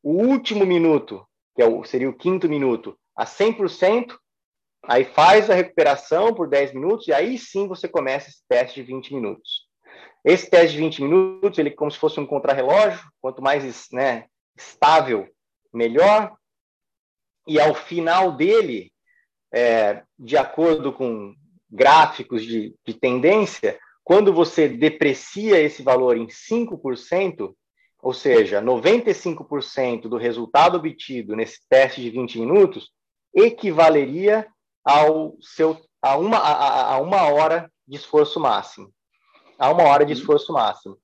o 0.03 0.13
último 0.23 0.65
minuto, 0.65 1.25
que 1.55 1.61
é 1.61 1.67
o, 1.67 1.83
seria 1.83 2.09
o 2.09 2.17
quinto 2.17 2.49
minuto, 2.49 2.97
a 3.15 3.25
100%, 3.25 4.15
aí 4.83 5.05
faz 5.05 5.49
a 5.49 5.55
recuperação 5.55 6.33
por 6.33 6.47
10 6.47 6.73
minutos, 6.73 7.07
e 7.07 7.13
aí 7.13 7.37
sim 7.37 7.67
você 7.67 7.87
começa 7.87 8.29
esse 8.29 8.41
teste 8.47 8.81
de 8.81 8.87
20 8.87 9.13
minutos. 9.13 9.64
Esse 10.25 10.49
teste 10.49 10.75
de 10.75 10.79
20 10.79 11.03
minutos, 11.03 11.59
ele 11.59 11.69
é 11.69 11.71
como 11.71 11.91
se 11.91 11.99
fosse 11.99 12.19
um 12.19 12.25
contrarrelógio, 12.25 12.99
quanto 13.21 13.43
mais 13.43 13.87
né, 13.91 14.25
estável, 14.57 15.29
melhor. 15.71 16.35
E 17.47 17.59
ao 17.59 17.75
final 17.75 18.31
dele, 18.31 18.91
é, 19.53 20.01
de 20.17 20.35
acordo 20.35 20.91
com 20.91 21.35
gráficos 21.69 22.43
de, 22.43 22.73
de 22.83 22.93
tendência, 22.95 23.77
quando 24.03 24.33
você 24.33 24.67
deprecia 24.67 25.61
esse 25.61 25.83
valor 25.83 26.17
em 26.17 26.25
5%, 26.25 27.53
ou 28.01 28.13
seja, 28.13 28.59
95% 28.59 30.09
do 30.09 30.17
resultado 30.17 30.77
obtido 30.77 31.35
nesse 31.35 31.59
teste 31.69 32.01
de 32.01 32.09
20 32.09 32.39
minutos 32.39 32.89
equivaleria 33.31 34.47
ao 34.83 35.37
seu, 35.39 35.79
a, 36.01 36.17
uma, 36.17 36.37
a, 36.37 36.93
a 36.93 36.97
uma 36.99 37.29
hora 37.29 37.71
de 37.87 37.97
esforço 37.97 38.39
máximo. 38.39 38.91
A 39.57 39.71
uma 39.71 39.83
hora 39.83 40.05
de 40.05 40.13
uhum. 40.13 40.19
esforço 40.19 40.53
máximo. 40.53 40.97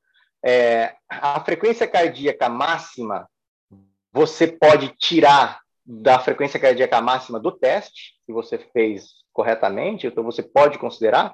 É, 0.44 0.96
a 1.08 1.40
frequência 1.42 1.88
cardíaca 1.88 2.50
máxima 2.50 3.30
você 4.12 4.48
pode 4.48 4.90
tirar 4.98 5.62
da 5.86 6.20
frequência 6.20 6.60
cardíaca 6.60 7.02
máxima 7.02 7.40
do 7.40 7.52
teste, 7.52 8.14
se 8.26 8.32
você 8.32 8.58
fez 8.58 9.10
corretamente, 9.34 10.08
então 10.08 10.24
você 10.24 10.44
pode 10.44 10.78
considerar, 10.78 11.34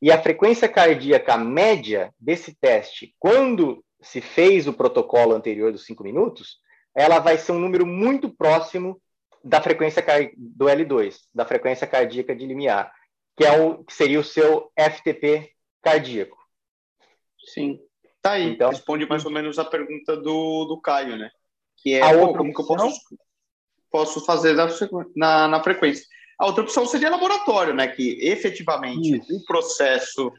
e 0.00 0.12
a 0.12 0.20
frequência 0.20 0.68
cardíaca 0.68 1.36
média 1.36 2.12
desse 2.18 2.54
teste, 2.54 3.14
quando 3.18 3.84
se 4.00 4.20
fez 4.20 4.68
o 4.68 4.72
protocolo 4.72 5.34
anterior 5.34 5.72
dos 5.72 5.84
5 5.84 6.04
minutos, 6.04 6.58
ela 6.94 7.18
vai 7.18 7.36
ser 7.36 7.52
um 7.52 7.58
número 7.58 7.84
muito 7.84 8.30
próximo 8.30 9.00
da 9.42 9.60
frequência 9.60 10.04
do 10.36 10.66
L2, 10.66 11.16
da 11.34 11.44
frequência 11.44 11.86
cardíaca 11.86 12.34
de 12.34 12.46
limiar, 12.46 12.92
que 13.36 13.44
é 13.44 13.60
o 13.60 13.84
que 13.84 13.92
seria 13.92 14.20
o 14.20 14.24
seu 14.24 14.70
FTP 14.76 15.50
cardíaco. 15.82 16.37
Sim. 17.52 17.80
Tá 18.22 18.32
aí. 18.32 18.50
Então, 18.50 18.70
responde 18.70 19.08
mais 19.08 19.24
ou 19.24 19.30
menos 19.30 19.58
a 19.58 19.64
pergunta 19.64 20.16
do, 20.16 20.64
do 20.64 20.80
Caio, 20.80 21.16
né? 21.16 21.30
Que 21.76 21.94
é 21.94 22.16
pô, 22.18 22.32
como 22.32 22.52
que 22.52 22.60
eu 22.60 22.66
posso, 22.66 23.00
posso 23.90 24.24
fazer 24.24 24.54
na, 24.54 24.68
na, 25.16 25.48
na 25.48 25.62
frequência. 25.62 26.04
A 26.38 26.46
outra 26.46 26.62
opção 26.62 26.86
seria 26.86 27.10
laboratório, 27.10 27.74
né? 27.74 27.88
Que 27.88 28.18
efetivamente 28.20 29.16
Isso. 29.18 29.36
o 29.36 29.44
processo 29.44 30.32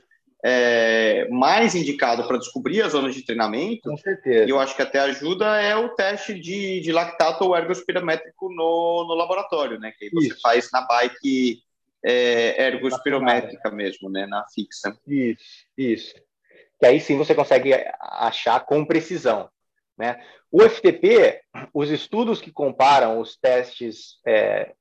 é, 0.43 1.27
mais 1.29 1.75
indicado 1.75 2.25
para 2.27 2.37
descobrir 2.37 2.81
as 2.81 2.93
zonas 2.93 3.13
de 3.13 3.25
treinamento, 3.25 3.89
Com 3.89 3.97
certeza. 3.97 4.45
e 4.45 4.49
eu 4.49 4.59
acho 4.59 4.75
que 4.75 4.81
até 4.81 4.99
ajuda, 4.99 5.61
é 5.61 5.75
o 5.75 5.89
teste 5.89 6.33
de, 6.33 6.79
de 6.79 6.91
lactato 6.91 7.43
ou 7.43 7.55
ergospirométrico 7.55 8.49
no, 8.49 9.05
no 9.07 9.15
laboratório, 9.15 9.79
né? 9.79 9.93
Que 9.97 10.09
você 10.11 10.27
Isso. 10.27 10.41
faz 10.41 10.69
na 10.71 10.81
bike 10.81 11.61
é, 12.05 12.67
ergospirométrica 12.67 13.69
mesmo, 13.69 14.09
né? 14.09 14.25
Na 14.25 14.45
fixa. 14.53 14.97
Isso, 15.05 15.65
isso. 15.77 16.28
Que 16.79 16.85
aí 16.85 16.99
sim 16.99 17.17
você 17.17 17.35
consegue 17.35 17.73
achar 17.99 18.65
com 18.65 18.85
precisão. 18.85 19.49
Né? 19.97 20.21
O 20.51 20.61
FTP, 20.61 21.41
os 21.73 21.89
estudos 21.89 22.41
que 22.41 22.51
comparam 22.51 23.19
os 23.19 23.37
testes 23.37 24.17
é, 24.25 24.73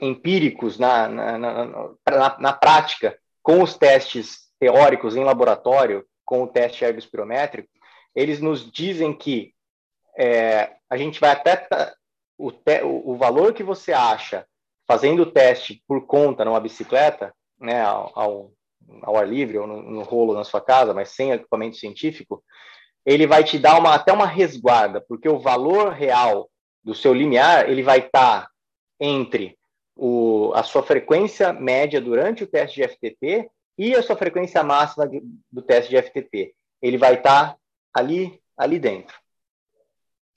empíricos 0.00 0.78
na, 0.78 1.08
na, 1.08 1.38
na, 1.38 2.38
na, 2.38 2.52
prática 2.52 3.18
com 3.42 3.62
os 3.62 3.76
testes 3.76 4.48
teóricos 4.58 5.16
em 5.16 5.24
laboratório, 5.24 6.06
com 6.24 6.44
o 6.44 6.46
teste 6.46 6.84
ergospirométrico, 6.84 7.68
eles 8.14 8.40
nos 8.40 8.70
dizem 8.70 9.12
que 9.12 9.52
é, 10.16 10.76
a 10.88 10.96
gente 10.96 11.20
vai 11.20 11.30
até 11.30 11.66
o, 12.38 12.52
te, 12.52 12.82
o, 12.82 13.16
valor 13.16 13.52
que 13.52 13.62
você 13.62 13.92
acha 13.92 14.46
fazendo 14.86 15.22
o 15.22 15.30
teste 15.30 15.82
por 15.86 16.06
conta 16.06 16.44
numa 16.44 16.60
bicicleta, 16.60 17.34
né, 17.58 17.82
ao, 17.82 18.12
ao, 18.18 18.52
ao 19.02 19.16
ar 19.16 19.28
livre 19.28 19.58
ou 19.58 19.66
no, 19.66 19.82
no, 19.82 20.02
rolo 20.02 20.34
na 20.34 20.44
sua 20.44 20.60
casa, 20.60 20.94
mas 20.94 21.10
sem 21.10 21.32
equipamento 21.32 21.76
científico, 21.76 22.42
ele 23.04 23.26
vai 23.26 23.42
te 23.44 23.58
dar 23.58 23.78
uma, 23.78 23.94
até 23.94 24.12
uma 24.12 24.26
resguarda, 24.26 25.00
porque 25.00 25.28
o 25.28 25.38
valor 25.38 25.92
real 25.92 26.48
do 26.84 26.94
seu 26.94 27.12
limiar 27.12 27.68
ele 27.68 27.82
vai 27.82 27.98
estar 27.98 28.42
tá 28.42 28.50
entre 29.00 29.58
o, 29.96 30.52
a 30.54 30.62
sua 30.62 30.82
frequência 30.82 31.52
média 31.52 32.00
durante 32.00 32.44
o 32.44 32.46
teste 32.46 32.80
de 32.80 32.88
FTP 32.88 33.50
e 33.78 33.94
a 33.94 34.02
sua 34.02 34.16
frequência 34.16 34.62
máxima 34.62 35.08
de, 35.08 35.22
do 35.50 35.62
teste 35.62 35.90
de 35.90 36.00
FTP. 36.00 36.54
Ele 36.80 36.98
vai 36.98 37.14
estar 37.14 37.52
tá 37.52 37.58
ali, 37.94 38.40
ali 38.56 38.78
dentro. 38.78 39.16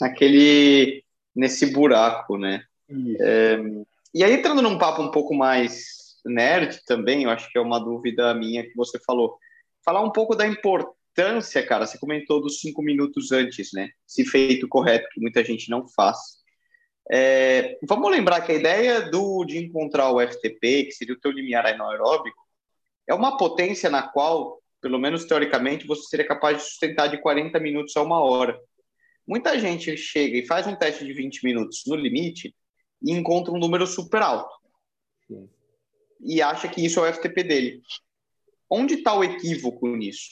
Aquele 0.02 1.04
nesse 1.36 1.68
buraco, 1.68 2.38
né? 2.38 2.64
É, 3.20 3.58
e 4.14 4.24
aí 4.24 4.34
entrando 4.34 4.62
num 4.62 4.78
papo 4.78 5.02
um 5.02 5.12
pouco 5.12 5.34
mais 5.34 6.05
nerd 6.30 6.84
também, 6.86 7.24
eu 7.24 7.30
acho 7.30 7.52
que 7.52 7.58
é 7.58 7.62
uma 7.62 7.80
dúvida 7.80 8.34
minha 8.34 8.64
que 8.64 8.76
você 8.76 9.00
falou. 9.00 9.38
falar 9.84 10.02
um 10.02 10.12
pouco 10.12 10.36
da 10.36 10.48
importância, 10.48 11.66
cara. 11.66 11.86
Você 11.86 11.98
comentou 11.98 12.42
dos 12.42 12.60
cinco 12.60 12.82
minutos 12.82 13.32
antes, 13.32 13.72
né? 13.74 13.90
Se 14.06 14.26
feito 14.26 14.68
correto, 14.68 15.08
que 15.14 15.22
muita 15.22 15.44
gente 15.44 15.70
não 15.70 15.88
faz. 15.88 16.18
É, 17.12 17.78
vamos 17.88 18.10
lembrar 18.10 18.42
que 18.42 18.52
a 18.52 18.56
ideia 18.56 19.02
do, 19.12 19.46
de 19.46 19.60
encontrar 19.60 20.12
o 20.12 20.20
FTP, 20.20 20.86
que 20.86 20.92
seria 20.92 21.14
o 21.14 21.20
teu 21.20 21.32
limiar 21.32 21.66
anaeróbico, 21.66 22.44
é 23.08 23.14
uma 23.14 23.38
potência 23.38 23.90
na 23.90 24.02
qual, 24.02 24.60
pelo 24.82 24.98
menos 24.98 25.26
teoricamente, 25.26 25.86
você 25.86 26.04
seria 26.04 26.28
capaz 26.28 26.58
de 26.58 26.64
sustentar 26.64 27.08
de 27.08 27.22
40 27.22 27.60
minutos 27.60 27.96
a 27.96 28.02
uma 28.02 28.20
hora. 28.20 28.60
Muita 29.28 29.60
gente 29.60 29.96
chega 29.98 30.38
e 30.38 30.46
faz 30.46 30.66
um 30.66 30.76
teste 30.76 31.06
de 31.06 31.14
20 31.14 31.44
minutos 31.44 31.84
no 31.86 31.96
limite 31.96 32.56
e 33.02 33.12
encontra 33.12 33.54
um 33.54 33.60
número 33.60 33.86
super 33.86 34.22
alto. 34.22 34.54
Sim. 35.28 35.50
E 36.26 36.42
acha 36.42 36.68
que 36.68 36.84
isso 36.84 37.00
é 37.00 37.10
o 37.10 37.14
FTP 37.14 37.44
dele. 37.44 37.82
Onde 38.70 38.96
está 38.96 39.14
o 39.14 39.24
equívoco 39.24 39.88
nisso? 39.88 40.32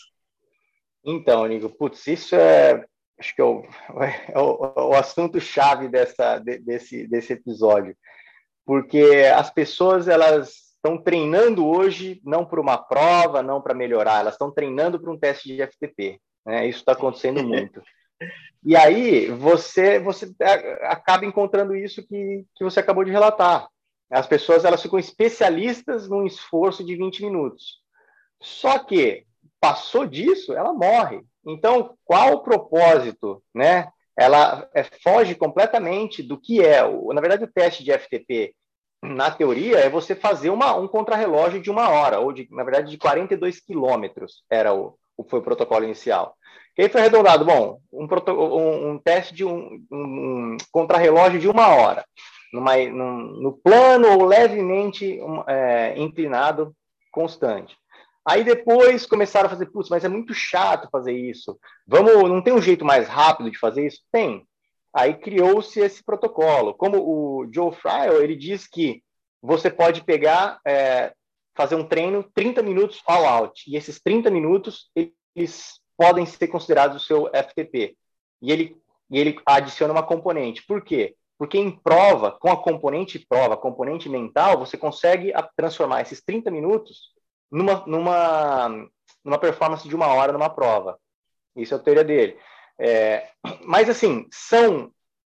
Então, 1.05 1.45
Nico, 1.45 1.69
putz, 1.69 2.07
isso 2.07 2.35
é 2.35 2.83
acho 3.19 3.35
que 3.35 3.41
é 3.41 3.45
o, 3.45 3.63
é 4.33 4.39
o, 4.39 4.89
o 4.89 4.93
assunto 4.93 5.39
chave 5.39 5.87
dessa, 5.87 6.39
desse, 6.39 7.07
desse 7.07 7.33
episódio, 7.33 7.95
porque 8.65 9.31
as 9.35 9.49
pessoas 9.49 10.07
elas 10.07 10.73
estão 10.75 10.97
treinando 10.97 11.65
hoje 11.65 12.21
não 12.25 12.45
para 12.45 12.59
uma 12.59 12.77
prova, 12.77 13.41
não 13.41 13.61
para 13.61 13.73
melhorar, 13.73 14.19
elas 14.19 14.33
estão 14.33 14.51
treinando 14.51 14.99
para 14.99 15.11
um 15.11 15.17
teste 15.17 15.55
de 15.55 15.65
FTP. 15.65 16.19
Né? 16.45 16.67
Isso 16.67 16.79
está 16.79 16.91
acontecendo 16.91 17.41
muito. 17.47 17.81
E 18.65 18.75
aí 18.75 19.27
você 19.27 19.99
você 19.99 20.33
acaba 20.83 21.25
encontrando 21.25 21.75
isso 21.75 22.05
que, 22.05 22.45
que 22.55 22.63
você 22.63 22.79
acabou 22.79 23.03
de 23.03 23.11
relatar. 23.11 23.67
As 24.13 24.27
pessoas 24.27 24.63
elas 24.63 24.81
ficam 24.81 24.99
especialistas 24.99 26.07
num 26.07 26.25
esforço 26.25 26.83
de 26.83 26.95
20 26.95 27.23
minutos. 27.23 27.79
Só 28.39 28.77
que 28.77 29.25
passou 29.59 30.05
disso, 30.05 30.53
ela 30.53 30.71
morre. 30.71 31.21
Então, 31.45 31.95
qual 32.05 32.33
o 32.33 32.43
propósito, 32.43 33.41
né? 33.53 33.87
Ela 34.15 34.69
é, 34.75 34.83
foge 34.83 35.33
completamente 35.33 36.21
do 36.21 36.39
que 36.39 36.63
é. 36.63 36.85
O, 36.85 37.11
na 37.11 37.21
verdade, 37.21 37.45
o 37.45 37.51
teste 37.51 37.83
de 37.83 37.91
FTP, 37.91 38.53
na 39.01 39.31
teoria, 39.31 39.79
é 39.79 39.89
você 39.89 40.13
fazer 40.13 40.51
uma, 40.51 40.75
um 40.75 40.87
contrarrelógio 40.87 41.59
de 41.59 41.71
uma 41.71 41.89
hora, 41.89 42.19
ou 42.19 42.31
de, 42.31 42.47
na 42.51 42.63
verdade, 42.63 42.91
de 42.91 42.97
42 42.97 43.59
quilômetros, 43.59 44.43
era 44.49 44.73
o, 44.73 44.95
o, 45.17 45.23
foi 45.23 45.39
o 45.39 45.43
protocolo 45.43 45.83
inicial. 45.83 46.35
E 46.77 46.83
aí 46.83 46.89
foi 46.89 47.01
arredondado, 47.01 47.43
bom, 47.43 47.79
um, 47.91 48.07
um, 48.31 48.91
um 48.91 48.99
teste 48.99 49.33
de 49.33 49.43
um, 49.43 49.83
um 49.91 50.57
contrarrelógio 50.71 51.39
de 51.39 51.49
uma 51.49 51.67
hora, 51.69 52.05
numa, 52.53 52.77
num, 52.77 53.17
no 53.41 53.51
plano 53.51 54.07
ou 54.09 54.25
levemente 54.25 55.19
é, 55.47 55.99
inclinado, 55.99 56.75
constante. 57.11 57.75
Aí 58.25 58.43
depois 58.43 59.05
começaram 59.05 59.47
a 59.47 59.49
fazer, 59.49 59.65
putz, 59.65 59.89
mas 59.89 60.05
é 60.05 60.07
muito 60.07 60.33
chato 60.33 60.87
fazer 60.89 61.11
isso. 61.11 61.59
Vamos, 61.85 62.13
não 62.29 62.41
tem 62.41 62.53
um 62.53 62.61
jeito 62.61 62.85
mais 62.85 63.07
rápido 63.07 63.51
de 63.51 63.57
fazer 63.57 63.85
isso? 63.87 63.99
Tem. 64.11 64.47
Aí 64.93 65.15
criou-se 65.15 65.79
esse 65.79 66.03
protocolo. 66.03 66.73
Como 66.75 66.97
o 66.99 67.51
Joe 67.51 67.73
Fryer, 67.73 68.21
ele 68.21 68.35
diz 68.35 68.67
que 68.67 69.03
você 69.41 69.69
pode 69.69 70.03
pegar, 70.03 70.59
é, 70.65 71.11
fazer 71.55 71.75
um 71.75 71.85
treino 71.85 72.23
30 72.33 72.61
minutos 72.61 73.01
all 73.05 73.25
out. 73.25 73.63
E 73.67 73.75
esses 73.75 73.99
30 73.99 74.29
minutos, 74.29 74.89
eles 75.35 75.81
podem 75.97 76.25
ser 76.25 76.47
considerados 76.47 77.03
o 77.03 77.05
seu 77.05 77.29
FTP. 77.33 77.97
E 78.41 78.51
ele, 78.51 78.77
e 79.09 79.19
ele 79.19 79.37
adiciona 79.45 79.91
uma 79.91 80.03
componente. 80.03 80.63
Por 80.65 80.81
quê? 80.83 81.15
Porque 81.43 81.57
em 81.57 81.69
prova, 81.69 82.31
com 82.31 82.49
a 82.49 82.55
componente 82.55 83.19
prova, 83.19 83.57
componente 83.57 84.07
mental, 84.07 84.57
você 84.57 84.77
consegue 84.77 85.33
transformar 85.57 85.99
esses 85.99 86.23
30 86.23 86.49
minutos 86.49 87.11
numa, 87.51 87.83
numa, 87.85 88.87
numa 89.25 89.37
performance 89.37 89.85
de 89.85 89.93
uma 89.93 90.07
hora 90.07 90.31
numa 90.31 90.49
prova. 90.49 90.97
Isso 91.53 91.73
é 91.73 91.77
a 91.77 91.81
teoria 91.81 92.05
dele. 92.05 92.39
É, 92.79 93.27
mas, 93.65 93.89
assim, 93.89 94.25
são 94.31 94.89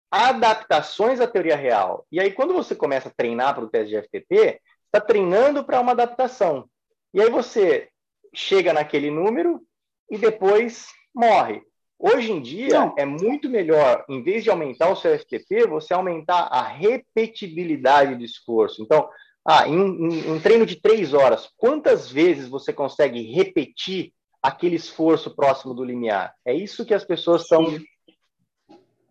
adaptações 0.08 1.20
à 1.20 1.26
teoria 1.26 1.56
real. 1.56 2.06
E 2.12 2.20
aí, 2.20 2.30
quando 2.30 2.54
você 2.54 2.76
começa 2.76 3.08
a 3.08 3.12
treinar 3.12 3.56
para 3.56 3.64
o 3.64 3.68
teste 3.68 3.88
de 3.88 4.00
FTP, 4.00 4.60
está 4.84 5.04
treinando 5.04 5.64
para 5.64 5.80
uma 5.80 5.90
adaptação. 5.90 6.70
E 7.12 7.20
aí 7.20 7.28
você 7.28 7.88
chega 8.32 8.72
naquele 8.72 9.10
número 9.10 9.60
e 10.08 10.16
depois 10.16 10.86
morre. 11.12 11.64
Hoje 11.98 12.30
em 12.30 12.42
dia, 12.42 12.80
Não. 12.80 12.94
é 12.98 13.06
muito 13.06 13.48
melhor, 13.48 14.04
em 14.08 14.22
vez 14.22 14.44
de 14.44 14.50
aumentar 14.50 14.90
o 14.90 14.96
seu 14.96 15.18
FTP, 15.18 15.66
você 15.66 15.94
aumentar 15.94 16.48
a 16.50 16.62
repetibilidade 16.62 18.14
do 18.14 18.24
esforço. 18.24 18.82
Então, 18.82 19.08
ah, 19.44 19.66
em 19.66 19.78
um, 19.78 20.10
em 20.10 20.30
um 20.32 20.40
treino 20.40 20.66
de 20.66 20.76
três 20.76 21.14
horas, 21.14 21.48
quantas 21.56 22.10
vezes 22.10 22.48
você 22.48 22.72
consegue 22.72 23.22
repetir 23.32 24.12
aquele 24.42 24.76
esforço 24.76 25.34
próximo 25.34 25.72
do 25.72 25.84
limiar? 25.84 26.34
É 26.44 26.52
isso 26.52 26.84
que 26.84 26.92
as 26.92 27.04
pessoas 27.04 27.42
estão 27.42 27.78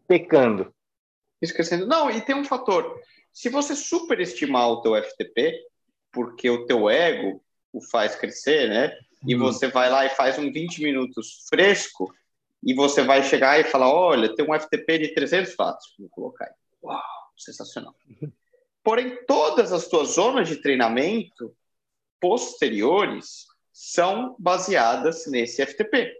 pecando. 0.07 0.71
Esquecendo. 1.41 1.87
Não, 1.87 2.11
e 2.11 2.21
tem 2.21 2.35
um 2.35 2.45
fator. 2.45 2.99
Se 3.33 3.49
você 3.49 3.75
superestimar 3.75 4.69
o 4.69 4.81
teu 4.81 4.95
FTP, 4.95 5.59
porque 6.11 6.49
o 6.49 6.65
teu 6.65 6.89
ego 6.89 7.41
o 7.73 7.81
faz 7.81 8.15
crescer, 8.15 8.69
né? 8.69 8.97
E 9.27 9.35
uhum. 9.35 9.41
você 9.41 9.67
vai 9.67 9.89
lá 9.89 10.05
e 10.05 10.09
faz 10.09 10.37
um 10.37 10.51
20 10.51 10.81
minutos 10.81 11.45
fresco, 11.49 12.13
e 12.65 12.73
você 12.73 13.03
vai 13.03 13.21
chegar 13.21 13.59
e 13.59 13.63
falar, 13.63 13.93
olha, 13.93 14.35
tem 14.35 14.43
um 14.43 14.59
FTP 14.59 14.97
de 14.97 15.13
300 15.13 15.55
watts. 15.55 15.93
Vou 15.99 16.09
colocar 16.09 16.45
aí. 16.45 16.51
Uau, 16.83 17.01
sensacional. 17.37 17.93
Porém, 18.83 19.23
todas 19.27 19.71
as 19.71 19.87
tuas 19.87 20.09
zonas 20.09 20.47
de 20.47 20.57
treinamento 20.57 21.55
posteriores 22.19 23.45
são 23.71 24.35
baseadas 24.39 25.27
nesse 25.27 25.63
FTP. 25.63 26.11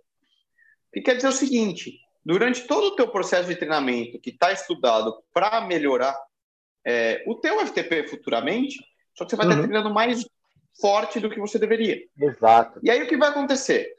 O 0.89 0.93
que 0.93 1.01
quer 1.01 1.15
dizer 1.15 1.29
o 1.29 1.31
seguinte: 1.31 1.99
durante 2.23 2.67
todo 2.67 2.87
o 2.87 2.95
teu 2.95 3.07
processo 3.07 3.49
de 3.49 3.55
treinamento 3.55 4.19
que 4.19 4.29
está 4.29 4.51
estudado 4.51 5.23
para 5.33 5.61
melhorar 5.61 6.15
é, 6.85 7.23
o 7.25 7.35
teu 7.35 7.59
FTP 7.65 8.07
futuramente, 8.07 8.77
só 9.15 9.25
que 9.25 9.31
você 9.31 9.35
vai 9.35 9.47
uhum. 9.47 9.51
estar 9.53 9.63
treinando 9.63 9.93
mais 9.93 10.23
forte 10.79 11.19
do 11.19 11.29
que 11.29 11.39
você 11.39 11.57
deveria. 11.57 12.03
Exato. 12.19 12.79
E 12.83 12.91
aí 12.91 13.01
o 13.01 13.07
que 13.07 13.17
vai 13.17 13.29
acontecer? 13.29 13.94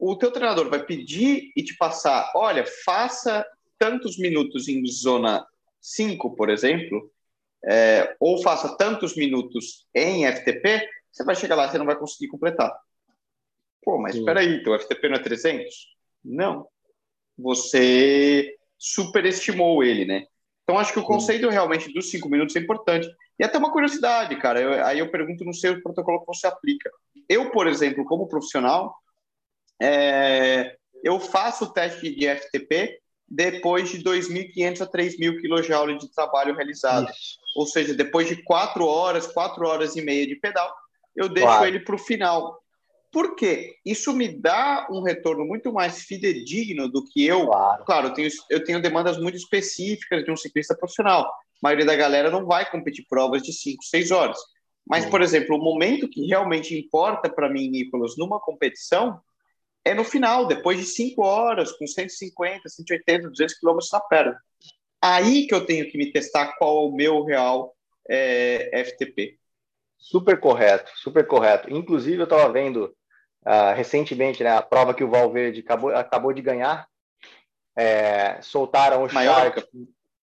O 0.00 0.16
teu 0.16 0.32
treinador 0.32 0.70
vai 0.70 0.82
pedir 0.82 1.52
e 1.54 1.62
te 1.62 1.76
passar, 1.76 2.32
olha, 2.34 2.64
faça 2.86 3.46
tantos 3.78 4.18
minutos 4.18 4.66
em 4.66 4.84
zona 4.86 5.46
5, 5.78 6.34
por 6.34 6.48
exemplo, 6.48 7.10
é, 7.66 8.16
ou 8.18 8.42
faça 8.42 8.76
tantos 8.78 9.14
minutos 9.14 9.86
em 9.94 10.24
FTP, 10.26 10.88
você 11.12 11.22
vai 11.22 11.36
chegar 11.36 11.54
lá 11.54 11.66
e 11.66 11.70
você 11.70 11.76
não 11.78 11.84
vai 11.84 11.98
conseguir 11.98 12.28
completar. 12.28 12.74
Pô, 13.82 13.98
mas 13.98 14.16
espera 14.16 14.40
aí, 14.40 14.62
teu 14.62 14.78
FTP 14.78 15.08
não 15.08 15.16
é 15.16 15.22
300? 15.22 15.74
Não. 16.24 16.66
Você 17.36 18.56
superestimou 18.78 19.84
ele, 19.84 20.06
né? 20.06 20.24
Então, 20.62 20.78
acho 20.78 20.92
que 20.92 20.98
o 20.98 21.04
conceito 21.04 21.46
Sim. 21.46 21.52
realmente 21.52 21.92
dos 21.92 22.10
cinco 22.10 22.28
minutos 22.28 22.54
é 22.56 22.60
importante. 22.60 23.08
E 23.38 23.44
até 23.44 23.58
uma 23.58 23.72
curiosidade, 23.72 24.36
cara. 24.36 24.60
Eu, 24.60 24.84
aí 24.84 24.98
eu 24.98 25.10
pergunto 25.10 25.44
no 25.44 25.52
seu 25.52 25.82
protocolo 25.82 26.20
que 26.20 26.26
você 26.26 26.46
aplica. 26.46 26.90
Eu, 27.28 27.50
por 27.50 27.66
exemplo, 27.66 28.04
como 28.04 28.28
profissional, 28.28 28.94
é, 29.80 30.76
eu 31.02 31.18
faço 31.18 31.64
o 31.64 31.72
teste 31.72 32.14
de 32.14 32.28
FTP 32.28 32.98
depois 33.28 33.88
de 33.88 34.02
2.500 34.02 34.80
a 34.80 34.86
3.000 34.86 35.40
kJ 35.40 35.98
de 35.98 36.12
trabalho 36.12 36.54
realizado. 36.54 37.08
Isso. 37.10 37.38
Ou 37.56 37.66
seja, 37.66 37.94
depois 37.94 38.28
de 38.28 38.42
quatro 38.42 38.84
horas, 38.86 39.26
quatro 39.28 39.66
horas 39.66 39.96
e 39.96 40.02
meia 40.02 40.26
de 40.26 40.36
pedal, 40.36 40.72
eu 41.14 41.28
deixo 41.28 41.48
claro. 41.48 41.66
ele 41.66 41.80
para 41.80 41.94
o 41.94 41.98
final. 41.98 42.60
Por 43.12 43.34
quê? 43.34 43.76
Isso 43.84 44.12
me 44.12 44.28
dá 44.28 44.86
um 44.90 45.02
retorno 45.02 45.44
muito 45.44 45.72
mais 45.72 46.02
fidedigno 46.02 46.88
do 46.88 47.04
que 47.04 47.24
eu. 47.26 47.46
Claro, 47.46 47.84
claro 47.84 48.06
eu, 48.08 48.14
tenho, 48.14 48.30
eu 48.48 48.64
tenho 48.64 48.82
demandas 48.82 49.18
muito 49.18 49.36
específicas 49.36 50.24
de 50.24 50.30
um 50.30 50.36
ciclista 50.36 50.76
profissional. 50.76 51.24
A 51.24 51.30
maioria 51.62 51.86
da 51.86 51.96
galera 51.96 52.30
não 52.30 52.46
vai 52.46 52.68
competir 52.70 53.04
provas 53.08 53.42
de 53.42 53.52
5, 53.52 53.82
6 53.84 54.10
horas. 54.10 54.38
Mas, 54.88 55.06
por 55.06 55.22
exemplo, 55.22 55.56
o 55.56 55.62
momento 55.62 56.08
que 56.08 56.26
realmente 56.26 56.76
importa 56.76 57.28
para 57.28 57.48
mim, 57.48 57.68
Nicolas, 57.68 58.16
numa 58.16 58.40
competição, 58.40 59.20
é 59.84 59.94
no 59.94 60.04
final, 60.04 60.46
depois 60.46 60.78
de 60.78 60.84
5 60.84 61.22
horas, 61.22 61.72
com 61.72 61.86
150, 61.86 62.68
180, 62.68 63.30
200 63.30 63.58
quilômetros 63.58 63.90
na 63.90 64.00
perna. 64.00 64.40
Aí 65.02 65.46
que 65.46 65.54
eu 65.54 65.64
tenho 65.64 65.90
que 65.90 65.96
me 65.96 66.12
testar 66.12 66.54
qual 66.58 66.84
é 66.84 66.88
o 66.88 66.92
meu 66.92 67.24
real 67.24 67.74
é, 68.08 68.84
FTP. 68.84 69.38
Super 69.98 70.38
correto, 70.38 70.90
super 70.96 71.26
correto. 71.26 71.72
Inclusive, 71.72 72.18
eu 72.18 72.24
estava 72.24 72.50
vendo 72.52 72.94
uh, 73.46 73.74
recentemente 73.74 74.42
né, 74.42 74.50
a 74.50 74.62
prova 74.62 74.94
que 74.94 75.04
o 75.04 75.10
Valverde 75.10 75.60
acabou, 75.60 75.94
acabou 75.94 76.32
de 76.32 76.42
ganhar. 76.42 76.86
É, 77.76 78.40
soltaram 78.42 79.04
o 79.04 79.12
Maiorca. 79.12 79.60
chat. 79.60 79.70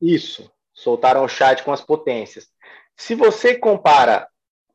Isso, 0.01 0.51
soltaram 0.73 1.23
o 1.23 1.27
chat 1.27 1.63
com 1.63 1.71
as 1.71 1.81
potências. 1.81 2.47
Se 2.95 3.15
você 3.15 3.57
compara 3.57 4.27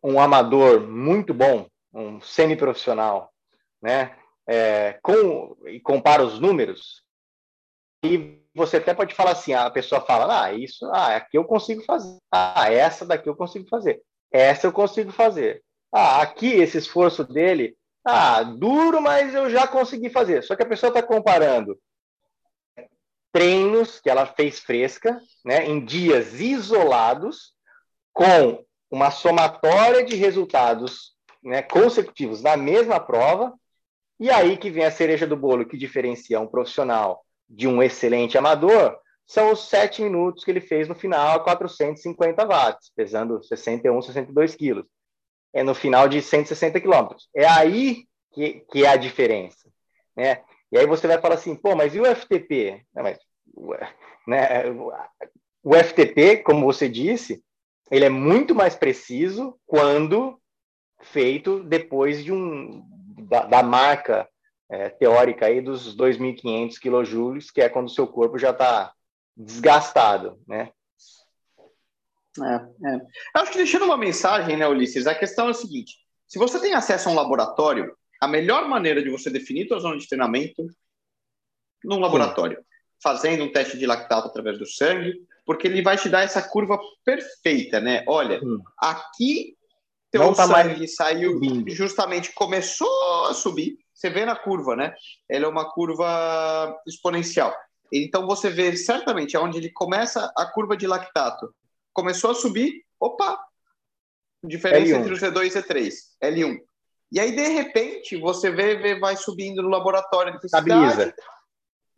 um 0.02 0.20
amador 0.20 0.80
muito 0.80 1.32
bom, 1.32 1.68
um 1.92 2.20
semiprofissional, 2.20 3.32
né, 3.80 4.16
é, 4.46 4.98
com, 5.02 5.56
e 5.66 5.80
compara 5.80 6.22
os 6.22 6.38
números, 6.38 7.02
e 8.04 8.40
você 8.54 8.78
até 8.78 8.92
pode 8.92 9.14
falar 9.14 9.32
assim, 9.32 9.52
a 9.52 9.70
pessoa 9.70 10.00
fala, 10.00 10.44
ah, 10.44 10.52
isso, 10.52 10.84
ah, 10.86 11.16
aqui 11.16 11.38
eu 11.38 11.44
consigo 11.44 11.82
fazer, 11.84 12.18
ah, 12.30 12.72
essa 12.72 13.06
daqui 13.06 13.28
eu 13.28 13.36
consigo 13.36 13.68
fazer, 13.68 14.02
essa 14.30 14.66
eu 14.66 14.72
consigo 14.72 15.12
fazer. 15.12 15.62
Ah, 15.92 16.22
aqui 16.22 16.48
esse 16.48 16.78
esforço 16.78 17.22
dele 17.22 17.76
Ah, 18.04 18.42
duro, 18.42 19.00
mas 19.00 19.34
eu 19.34 19.48
já 19.48 19.66
consegui 19.68 20.10
fazer. 20.10 20.42
Só 20.42 20.56
que 20.56 20.62
a 20.62 20.68
pessoa 20.68 20.88
está 20.88 21.02
comparando 21.02 21.78
treinos 23.32 24.00
que 24.00 24.10
ela 24.10 24.26
fez 24.26 24.58
fresca, 24.58 25.20
né, 25.44 25.64
em 25.66 25.84
dias 25.84 26.40
isolados, 26.40 27.54
com 28.12 28.64
uma 28.90 29.10
somatória 29.10 30.04
de 30.04 30.16
resultados 30.16 31.14
né, 31.42 31.62
consecutivos 31.62 32.42
na 32.42 32.56
mesma 32.56 33.00
prova, 33.00 33.54
e 34.22 34.30
aí 34.30 34.56
que 34.56 34.70
vem 34.70 34.84
a 34.84 34.90
cereja 34.90 35.26
do 35.26 35.36
bolo 35.36 35.66
que 35.66 35.76
diferencia 35.76 36.38
um 36.38 36.46
profissional 36.46 37.24
de 37.48 37.66
um 37.66 37.82
excelente 37.82 38.38
amador, 38.38 38.96
são 39.26 39.50
os 39.50 39.68
sete 39.68 40.00
minutos 40.00 40.44
que 40.44 40.50
ele 40.52 40.60
fez 40.60 40.86
no 40.86 40.94
final 40.94 41.36
a 41.36 41.40
450 41.40 42.46
watts, 42.46 42.92
pesando 42.94 43.42
61, 43.42 44.00
62 44.00 44.54
quilos. 44.54 44.86
É 45.52 45.64
no 45.64 45.74
final 45.74 46.08
de 46.08 46.22
160 46.22 46.80
quilômetros. 46.80 47.28
É 47.34 47.46
aí 47.46 48.04
que, 48.32 48.64
que 48.70 48.84
é 48.84 48.90
a 48.90 48.96
diferença. 48.96 49.68
Né? 50.16 50.40
E 50.70 50.78
aí 50.78 50.86
você 50.86 51.08
vai 51.08 51.20
falar 51.20 51.34
assim, 51.34 51.56
pô, 51.56 51.74
mas 51.74 51.92
e 51.92 52.00
o 52.00 52.06
FTP? 52.06 52.86
Não, 52.94 53.02
mas, 53.02 53.18
né, 54.24 54.70
o 55.64 55.74
FTP, 55.74 56.38
como 56.44 56.64
você 56.64 56.88
disse, 56.88 57.42
ele 57.90 58.04
é 58.04 58.08
muito 58.08 58.54
mais 58.54 58.76
preciso 58.76 59.58
quando 59.66 60.40
feito 61.00 61.64
depois 61.64 62.22
de 62.22 62.32
um 62.32 62.84
da, 63.32 63.46
da 63.46 63.62
marca 63.62 64.28
é, 64.70 64.90
teórica 64.90 65.46
aí 65.46 65.62
dos 65.62 65.96
2.500 65.96 66.78
quilojoules, 66.78 67.50
que 67.50 67.62
é 67.62 67.68
quando 67.70 67.86
o 67.86 67.90
seu 67.90 68.06
corpo 68.06 68.38
já 68.38 68.50
está 68.50 68.92
desgastado, 69.34 70.38
né? 70.46 70.70
É, 72.38 72.54
é. 72.88 73.00
Acho 73.34 73.52
que 73.52 73.58
deixando 73.58 73.86
uma 73.86 73.96
mensagem, 73.96 74.56
né, 74.56 74.68
Ulisses, 74.68 75.06
a 75.06 75.14
questão 75.14 75.48
é 75.48 75.50
a 75.50 75.54
seguinte: 75.54 75.96
se 76.26 76.38
você 76.38 76.60
tem 76.60 76.74
acesso 76.74 77.08
a 77.08 77.12
um 77.12 77.14
laboratório, 77.14 77.96
a 78.20 78.28
melhor 78.28 78.68
maneira 78.68 79.02
de 79.02 79.08
você 79.08 79.30
definir 79.30 79.66
sua 79.66 79.80
zona 79.80 79.96
de 79.96 80.06
treinamento 80.06 80.66
num 81.82 81.98
laboratório, 81.98 82.58
Sim. 82.58 82.64
fazendo 83.02 83.44
um 83.44 83.52
teste 83.52 83.78
de 83.78 83.86
lactato 83.86 84.28
através 84.28 84.58
do 84.58 84.66
sangue, 84.66 85.14
porque 85.46 85.66
ele 85.66 85.82
vai 85.82 85.96
te 85.96 86.08
dar 86.10 86.22
essa 86.22 86.42
curva 86.42 86.78
perfeita, 87.02 87.80
né? 87.80 88.04
Olha, 88.06 88.40
Sim. 88.40 88.58
aqui 88.78 89.56
teu 90.12 90.34
tá 90.34 90.46
sangue 90.46 90.86
saiu 90.86 91.32
subindo. 91.32 91.70
justamente 91.70 92.32
começou 92.32 93.26
a 93.26 93.34
subir. 93.34 93.78
Você 93.94 94.10
vê 94.10 94.24
na 94.24 94.36
curva, 94.36 94.76
né? 94.76 94.94
Ela 95.28 95.46
é 95.46 95.48
uma 95.48 95.72
curva 95.72 96.76
exponencial. 96.86 97.54
Então 97.92 98.26
você 98.26 98.50
vê 98.50 98.76
certamente 98.76 99.36
aonde 99.36 99.58
ele 99.58 99.70
começa 99.70 100.30
a 100.36 100.46
curva 100.46 100.76
de 100.76 100.86
lactato. 100.86 101.52
Começou 101.92 102.30
a 102.30 102.34
subir, 102.34 102.84
opa! 103.00 103.38
Diferença 104.44 104.96
L1. 104.96 105.00
entre 105.00 105.12
o 105.12 105.16
C2 105.16 105.44
e 105.44 105.58
o 105.58 105.62
C3, 105.62 105.92
L1. 106.22 106.58
E 107.12 107.20
aí, 107.20 107.36
de 107.36 107.46
repente, 107.48 108.16
você 108.16 108.50
vê, 108.50 108.76
vê 108.76 108.98
vai 108.98 109.16
subindo 109.16 109.62
no 109.62 109.68
laboratório. 109.68 110.38
Estabiliza. 110.42 111.14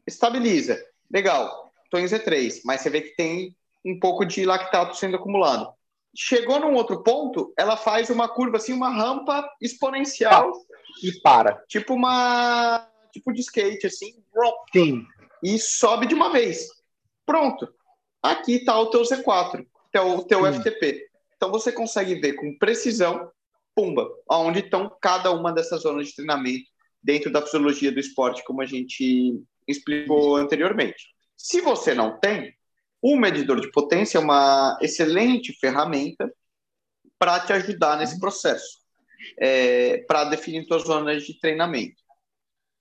Estabiliza. 0.07 0.85
Legal. 1.11 1.71
Estou 1.85 2.01
em 2.01 2.05
Z3, 2.05 2.61
mas 2.65 2.81
você 2.81 2.91
vê 2.91 3.01
que 3.01 3.15
tem 3.15 3.57
um 3.85 3.99
pouco 3.99 4.25
de 4.25 4.45
lactato 4.45 4.97
sendo 4.97 5.17
acumulado. 5.17 5.73
Chegou 6.17 6.61
num 6.61 6.75
outro 6.75 7.03
ponto, 7.03 7.53
ela 7.59 7.77
faz 7.77 8.11
uma 8.11 8.29
curva 8.29 8.59
assim, 8.59 8.73
uma 8.73 8.91
rampa 8.91 9.49
exponencial. 9.61 10.53
E 11.03 11.13
para. 11.21 11.63
Tipo 11.69 11.95
uma. 11.95 12.89
Tipo 13.13 13.33
de 13.33 13.41
skate, 13.41 13.87
assim. 13.87 14.15
Sim 14.73 15.05
e 15.45 15.59
sobe 15.59 16.07
de 16.07 16.15
uma 16.15 16.33
vez. 16.33 16.69
Pronto. 17.27 17.69
Aqui 18.23 18.55
está 18.55 18.81
o 18.81 18.87
teu 18.87 19.03
Z4, 19.03 19.67
teu, 19.93 20.23
teu 20.23 20.53
FTP. 20.53 21.07
Então 21.37 21.51
você 21.51 21.71
consegue 21.71 22.15
ver 22.15 22.33
com 22.33 22.57
precisão, 22.57 23.31
pumba, 23.75 24.09
aonde 24.27 24.61
estão 24.61 24.91
cada 25.03 25.31
uma 25.31 25.53
dessas 25.53 25.83
zonas 25.83 26.09
de 26.09 26.15
treinamento 26.15 26.65
dentro 27.03 27.31
da 27.31 27.43
fisiologia 27.43 27.93
do 27.93 28.01
esporte, 28.01 28.43
como 28.45 28.63
a 28.63 28.67
gente 28.67 29.39
explicou 29.69 30.37
anteriormente. 30.37 31.05
Se 31.37 31.61
você 31.61 31.93
não 31.93 32.19
tem, 32.19 32.55
o 33.07 33.19
medidor 33.19 33.61
de 33.61 33.71
potência 33.71 34.17
é 34.17 34.21
uma 34.21 34.79
excelente 34.81 35.53
ferramenta 35.61 36.33
para 37.19 37.39
te 37.39 37.53
ajudar 37.53 37.99
nesse 37.99 38.19
processo, 38.19 38.79
é, 39.39 39.99
para 40.09 40.25
definir 40.25 40.65
suas 40.65 40.85
zonas 40.85 41.23
de 41.23 41.39
treinamento. 41.39 42.03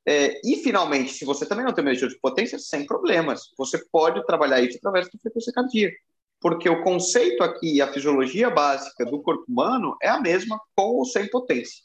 É, 0.07 0.39
e, 0.45 0.55
finalmente, 0.63 1.11
se 1.11 1.25
você 1.25 1.45
também 1.45 1.65
não 1.65 1.73
tem 1.73 1.83
medidor 1.83 2.07
de 2.07 2.17
potência, 2.21 2.57
sem 2.57 2.85
problemas. 2.85 3.41
Você 3.57 3.83
pode 3.91 4.25
trabalhar 4.25 4.61
isso 4.61 4.77
através 4.77 5.07
da 5.07 5.19
frequência 5.19 5.51
cardíaca. 5.51 5.97
Porque 6.39 6.69
o 6.69 6.81
conceito 6.83 7.43
aqui, 7.43 7.81
a 7.81 7.91
fisiologia 7.91 8.49
básica 8.49 9.05
do 9.05 9.21
corpo 9.21 9.43
humano 9.49 9.97
é 10.01 10.07
a 10.07 10.21
mesma 10.21 10.57
com 10.73 10.99
ou 10.99 11.05
sem 11.05 11.29
potência. 11.29 11.83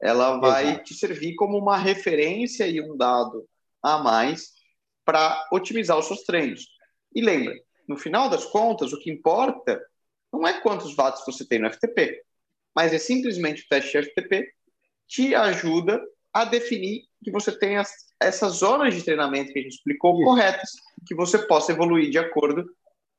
Ela 0.00 0.38
vai 0.38 0.68
Exato. 0.68 0.84
te 0.84 0.94
servir 0.94 1.34
como 1.34 1.58
uma 1.58 1.76
referência 1.76 2.68
e 2.68 2.80
um 2.80 2.96
dado 2.96 3.44
a 3.82 3.98
mais 3.98 4.52
para 5.04 5.48
otimizar 5.52 5.98
os 5.98 6.06
seus 6.06 6.22
treinos. 6.22 6.68
E 7.12 7.20
lembra, 7.20 7.52
no 7.90 7.96
final 7.96 8.30
das 8.30 8.44
contas, 8.44 8.92
o 8.92 8.98
que 9.00 9.10
importa 9.10 9.84
não 10.32 10.46
é 10.46 10.60
quantos 10.60 10.94
watts 10.94 11.24
você 11.26 11.44
tem 11.44 11.58
no 11.58 11.68
FTP, 11.68 12.22
mas 12.72 12.92
é 12.92 12.98
simplesmente 12.98 13.64
o 13.64 13.68
teste 13.68 14.00
FTP 14.00 14.48
te 15.08 15.34
ajuda 15.34 16.00
a 16.32 16.44
definir 16.44 17.02
que 17.24 17.32
você 17.32 17.50
tenha 17.50 17.82
essas 18.20 18.52
zonas 18.52 18.94
de 18.94 19.02
treinamento 19.02 19.52
que 19.52 19.58
a 19.58 19.62
gente 19.62 19.74
explicou 19.74 20.14
Isso. 20.14 20.24
corretas, 20.24 20.70
que 21.04 21.16
você 21.16 21.36
possa 21.36 21.72
evoluir 21.72 22.10
de 22.10 22.18
acordo 22.18 22.64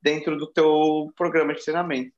dentro 0.01 0.37
do 0.37 0.47
teu 0.47 1.11
programa 1.17 1.53
de 1.53 1.61
treinamento. 1.61 2.13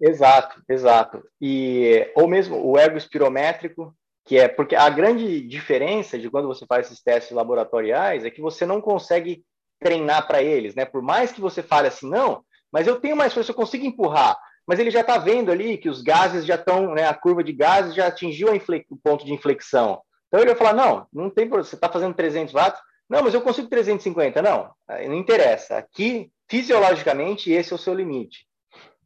Exato, 0.00 0.62
exato. 0.68 1.24
E 1.40 2.08
ou 2.14 2.28
mesmo 2.28 2.64
o 2.64 2.78
ergo 2.78 2.98
espirométrico, 2.98 3.92
que 4.24 4.38
é 4.38 4.46
porque 4.46 4.76
a 4.76 4.88
grande 4.88 5.40
diferença 5.40 6.16
de 6.16 6.30
quando 6.30 6.46
você 6.46 6.64
faz 6.66 6.86
esses 6.86 7.02
testes 7.02 7.32
laboratoriais 7.32 8.24
é 8.24 8.30
que 8.30 8.40
você 8.40 8.64
não 8.64 8.80
consegue 8.80 9.44
treinar 9.78 10.26
para 10.26 10.42
eles, 10.42 10.74
né? 10.74 10.84
Por 10.84 11.02
mais 11.02 11.32
que 11.32 11.40
você 11.40 11.62
fale 11.62 11.88
assim, 11.88 12.08
não, 12.08 12.44
mas 12.72 12.86
eu 12.86 13.00
tenho 13.00 13.16
mais 13.16 13.32
força, 13.32 13.50
eu 13.50 13.54
consigo 13.54 13.84
empurrar. 13.84 14.36
Mas 14.66 14.78
ele 14.80 14.90
já 14.90 15.00
está 15.00 15.16
vendo 15.16 15.52
ali 15.52 15.78
que 15.78 15.88
os 15.88 16.02
gases 16.02 16.44
já 16.44 16.56
estão, 16.56 16.92
né? 16.92 17.06
A 17.06 17.14
curva 17.14 17.44
de 17.44 17.52
gases 17.52 17.94
já 17.94 18.08
atingiu 18.08 18.48
o 18.90 18.96
ponto 18.96 19.24
de 19.24 19.32
inflexão. 19.32 20.02
Então 20.26 20.40
ele 20.40 20.54
vai 20.54 20.56
falar: 20.56 20.72
não, 20.72 21.06
não 21.12 21.30
tem 21.30 21.46
problema, 21.46 21.64
você 21.64 21.76
está 21.76 21.88
fazendo 21.88 22.14
300 22.14 22.52
watts. 22.52 22.80
Não, 23.08 23.22
mas 23.22 23.34
eu 23.34 23.40
consigo 23.40 23.68
350. 23.68 24.42
Não, 24.42 24.74
não 24.88 25.14
interessa. 25.14 25.76
Aqui, 25.76 26.32
fisiologicamente, 26.48 27.52
esse 27.52 27.72
é 27.72 27.76
o 27.76 27.78
seu 27.78 27.94
limite. 27.94 28.46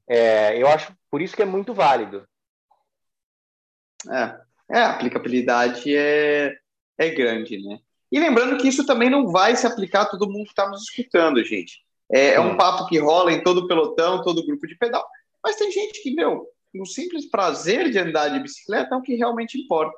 É, 0.09 0.61
eu 0.61 0.66
acho 0.66 0.94
por 1.11 1.20
isso 1.20 1.37
que 1.37 1.42
é 1.42 1.46
muito 1.46 1.74
válido. 1.74 2.26
É, 4.11 4.40
é 4.76 4.78
a 4.78 4.90
aplicabilidade 4.92 5.94
é, 5.94 6.56
é 6.96 7.11
grande, 7.11 7.62
né? 7.62 7.78
E 8.11 8.18
lembrando 8.18 8.57
que 8.57 8.68
isso 8.68 8.85
também 8.85 9.09
não 9.09 9.29
vai 9.29 9.57
se 9.57 9.66
aplicar 9.66 10.03
a 10.03 10.07
todo 10.07 10.29
mundo 10.29 10.44
que 10.44 10.51
está 10.51 10.68
nos 10.68 10.83
escutando, 10.83 11.42
gente. 11.44 11.81
É, 12.11 12.35
é, 12.35 12.40
um 12.40 12.57
papo 12.57 12.87
que 12.87 12.99
rola 12.99 13.33
em 13.33 13.42
todo 13.42 13.59
o 13.59 13.68
pelotão, 13.68 14.23
todo 14.23 14.44
grupo 14.44 14.66
de 14.66 14.77
pedal. 14.77 15.07
Mas 15.42 15.57
tem 15.57 15.70
gente 15.70 16.03
que, 16.03 16.12
meu, 16.12 16.46
no 16.75 16.85
simples 16.85 17.31
prazer 17.31 17.90
de 17.90 17.99
andar 17.99 18.29
de 18.29 18.40
bicicleta 18.40 18.94
é 18.94 18.99
o 18.99 19.03
que 19.03 19.14
realmente 19.14 19.59
importa. 19.59 19.96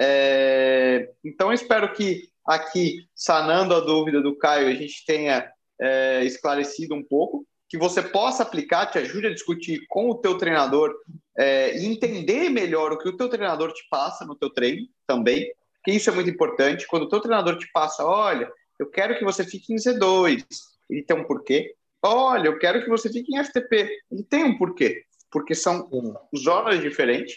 É, 0.00 1.10
então, 1.22 1.48
eu 1.48 1.52
espero 1.52 1.92
que 1.92 2.28
aqui, 2.46 3.06
sanando 3.14 3.74
a 3.74 3.80
dúvida 3.80 4.22
do 4.22 4.36
Caio, 4.36 4.68
a 4.68 4.74
gente 4.74 5.04
tenha 5.06 5.50
é, 5.80 6.24
esclarecido 6.24 6.94
um 6.94 7.02
pouco, 7.02 7.46
que 7.68 7.78
você 7.78 8.02
possa 8.02 8.42
aplicar, 8.42 8.86
te 8.86 8.98
ajude 8.98 9.26
a 9.26 9.34
discutir 9.34 9.84
com 9.88 10.10
o 10.10 10.14
teu 10.14 10.38
treinador 10.38 10.94
é, 11.36 11.76
e 11.76 11.86
entender 11.86 12.48
melhor 12.48 12.92
o 12.92 12.98
que 12.98 13.08
o 13.08 13.16
teu 13.16 13.28
treinador 13.28 13.72
te 13.72 13.86
passa 13.90 14.24
no 14.24 14.36
teu 14.36 14.50
treino 14.50 14.86
também, 15.06 15.50
que 15.84 15.92
isso 15.92 16.10
é 16.10 16.12
muito 16.12 16.30
importante. 16.30 16.86
Quando 16.86 17.04
o 17.04 17.08
teu 17.08 17.20
treinador 17.20 17.58
te 17.58 17.70
passa, 17.72 18.04
olha, 18.04 18.50
eu 18.78 18.90
quero 18.90 19.18
que 19.18 19.24
você 19.24 19.44
fique 19.44 19.72
em 19.72 19.76
Z2, 19.76 20.44
ele 20.90 21.02
tem 21.02 21.16
um 21.16 21.24
porquê. 21.24 21.74
Olha, 22.02 22.48
eu 22.48 22.58
quero 22.58 22.82
que 22.82 22.90
você 22.90 23.10
fique 23.10 23.34
em 23.34 23.42
FTP, 23.42 23.88
ele 24.10 24.22
tem 24.24 24.44
um 24.44 24.58
porquê, 24.58 25.04
porque 25.30 25.54
são 25.54 25.88
zonas 26.36 26.80
diferentes 26.80 27.36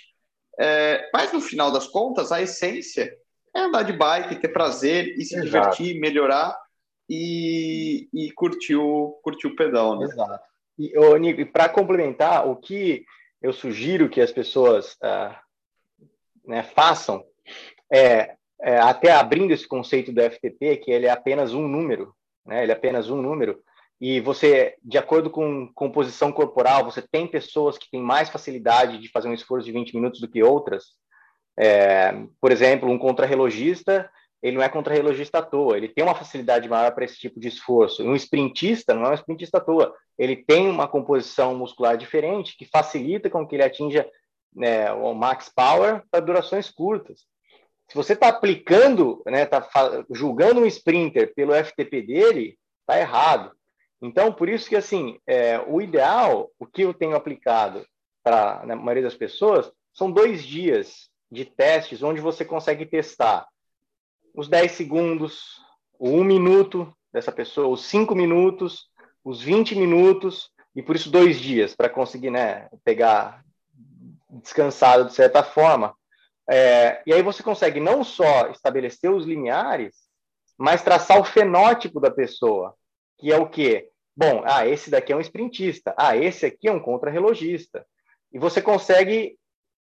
é, 0.58 1.08
mas 1.14 1.32
no 1.32 1.40
final 1.40 1.72
das 1.72 1.88
contas, 1.88 2.32
a 2.32 2.42
essência 2.42 3.16
é 3.56 3.60
andar 3.60 3.84
de 3.84 3.94
bike, 3.94 4.42
ter 4.42 4.48
prazer 4.48 5.16
e 5.18 5.24
se 5.24 5.36
Exato. 5.36 5.46
divertir, 5.46 6.00
melhorar 6.00 6.58
e, 7.08 8.10
e 8.14 8.32
curtir, 8.32 8.76
o, 8.76 9.20
curtir 9.22 9.48
o 9.48 9.56
pedal. 9.56 10.00
Né? 10.00 10.06
Exato. 10.06 10.44
E, 10.80 10.98
ô, 10.98 11.16
Nico, 11.18 11.42
e 11.42 11.46
para 11.46 11.70
complementar, 11.70 12.48
o 12.48 12.56
que 12.56 13.06
eu 13.42 13.54
sugiro 13.54 14.10
que 14.10 14.20
as 14.20 14.32
pessoas 14.32 14.94
uh, 14.96 15.36
né, 16.46 16.64
façam 16.64 17.24
é, 17.92 18.36
é, 18.62 18.78
até 18.80 19.12
abrindo 19.12 19.52
esse 19.52 19.68
conceito 19.68 20.12
do 20.12 20.22
FTP, 20.22 20.78
que 20.78 20.92
ele 20.92 21.06
é 21.06 21.10
apenas 21.10 21.54
um 21.54 21.68
número, 21.68 22.14
né, 22.46 22.64
ele 22.64 22.72
é 22.72 22.76
apenas 22.76 23.10
um 23.10 23.22
número, 23.22 23.60
e 24.00 24.20
você, 24.20 24.76
de 24.84 24.98
acordo 24.98 25.30
com 25.30 25.72
composição 25.74 26.32
corporal, 26.32 26.86
você 26.86 27.02
tem 27.02 27.28
pessoas 27.28 27.78
que 27.78 27.90
têm 27.90 28.02
mais 28.02 28.30
facilidade 28.30 29.00
de 29.00 29.10
fazer 29.10 29.28
um 29.28 29.34
esforço 29.34 29.66
de 29.66 29.72
20 29.72 29.94
minutos 29.96 30.22
do 30.22 30.28
que 30.28 30.44
outras. 30.44 30.86
É, 31.60 32.14
por 32.40 32.52
exemplo, 32.52 32.90
um 32.90 33.00
contrarrelogista, 33.00 34.08
ele 34.42 34.56
não 34.56 34.64
é 34.64 34.70
contrarrelogista 34.70 35.40
à 35.40 35.42
toa, 35.42 35.76
ele 35.76 35.88
tem 35.88 36.04
uma 36.04 36.14
facilidade 36.14 36.70
maior 36.70 36.92
para 36.94 37.06
esse 37.06 37.18
tipo 37.18 37.40
de 37.40 37.48
esforço. 37.48 38.04
Um 38.04 38.16
sprintista 38.16 38.94
não 38.94 39.06
é 39.06 39.10
um 39.10 39.16
sprintista 39.16 39.58
à 39.58 39.62
toa, 39.62 39.92
ele 40.18 40.36
tem 40.36 40.70
uma 40.70 40.88
composição 40.88 41.56
muscular 41.56 41.98
diferente 41.98 42.56
que 42.56 42.66
facilita 42.66 43.32
com 43.32 43.48
que 43.48 43.56
ele 43.56 43.64
atinja 43.64 44.08
né, 44.54 44.92
o 44.92 45.14
max 45.16 45.52
power 45.54 46.04
para 46.12 46.20
durações 46.20 46.70
curtas. 46.70 47.26
Se 47.88 47.96
você 47.96 48.14
está 48.14 48.28
aplicando, 48.28 49.24
né, 49.26 49.44
está 49.44 49.68
julgando 50.12 50.62
um 50.62 50.66
sprinter 50.66 51.34
pelo 51.34 51.54
FTP 51.54 52.02
dele, 52.02 52.58
está 52.82 53.00
errado. 53.00 53.52
Então, 54.02 54.32
por 54.32 54.50
isso 54.50 54.68
que 54.68 54.76
assim, 54.76 55.20
é, 55.26 55.60
o 55.60 55.82
ideal, 55.82 56.52
o 56.60 56.66
que 56.66 56.82
eu 56.84 56.94
tenho 56.94 57.16
aplicado 57.16 57.86
para 58.24 58.62
a 58.62 58.76
maioria 58.76 59.04
das 59.04 59.16
pessoas, 59.16 59.72
são 59.94 60.12
dois 60.12 60.44
dias 60.44 61.10
de 61.32 61.46
testes 61.46 62.04
onde 62.04 62.22
você 62.22 62.46
consegue 62.46 62.86
testar 62.86 63.48
os 64.34 64.48
10 64.48 64.72
segundos, 64.74 65.60
o 65.98 66.10
1 66.10 66.24
minuto 66.24 66.94
dessa 67.12 67.32
pessoa, 67.32 67.68
os 67.68 67.86
5 67.86 68.14
minutos, 68.14 68.88
os 69.24 69.42
20 69.42 69.76
minutos, 69.76 70.52
e 70.76 70.84
por 70.84 70.96
isso 70.96 71.10
dois 71.10 71.40
dias, 71.40 71.76
para 71.76 71.90
conseguir 71.90 72.30
né, 72.30 72.70
pegar 72.84 73.44
descansado 74.30 75.06
de 75.06 75.14
certa 75.14 75.42
forma. 75.42 75.96
É, 76.50 77.02
e 77.06 77.14
aí 77.14 77.22
você 77.22 77.44
consegue 77.44 77.80
não 77.80 78.04
só 78.04 78.50
estabelecer 78.50 79.12
os 79.12 79.26
limiares, 79.26 79.96
mas 80.58 80.82
traçar 80.82 81.20
o 81.20 81.26
fenótipo 81.26 82.00
da 82.00 82.10
pessoa, 82.10 82.74
que 83.18 83.32
é 83.32 83.38
o 83.38 83.50
quê? 83.50 83.90
Bom, 84.16 84.44
ah, 84.46 84.66
esse 84.66 84.90
daqui 84.90 85.14
é 85.14 85.16
um 85.16 85.22
sprintista, 85.22 85.94
ah, 85.98 86.16
esse 86.16 86.46
aqui 86.46 86.68
é 86.68 86.72
um 86.72 86.80
contrarrelogista. 86.80 87.86
E 88.32 88.40
você 88.40 88.62
consegue, 88.62 89.38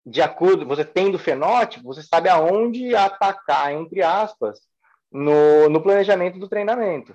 de 0.07 0.23
acordo, 0.23 0.67
você 0.67 0.85
tendo 0.85 1.19
fenótipo, 1.19 1.85
você 1.85 2.03
sabe 2.03 2.29
aonde 2.29 2.95
atacar, 2.95 3.73
entre 3.73 4.03
aspas, 4.03 4.61
no, 5.11 5.69
no 5.69 5.83
planejamento 5.83 6.39
do 6.39 6.49
treinamento. 6.49 7.15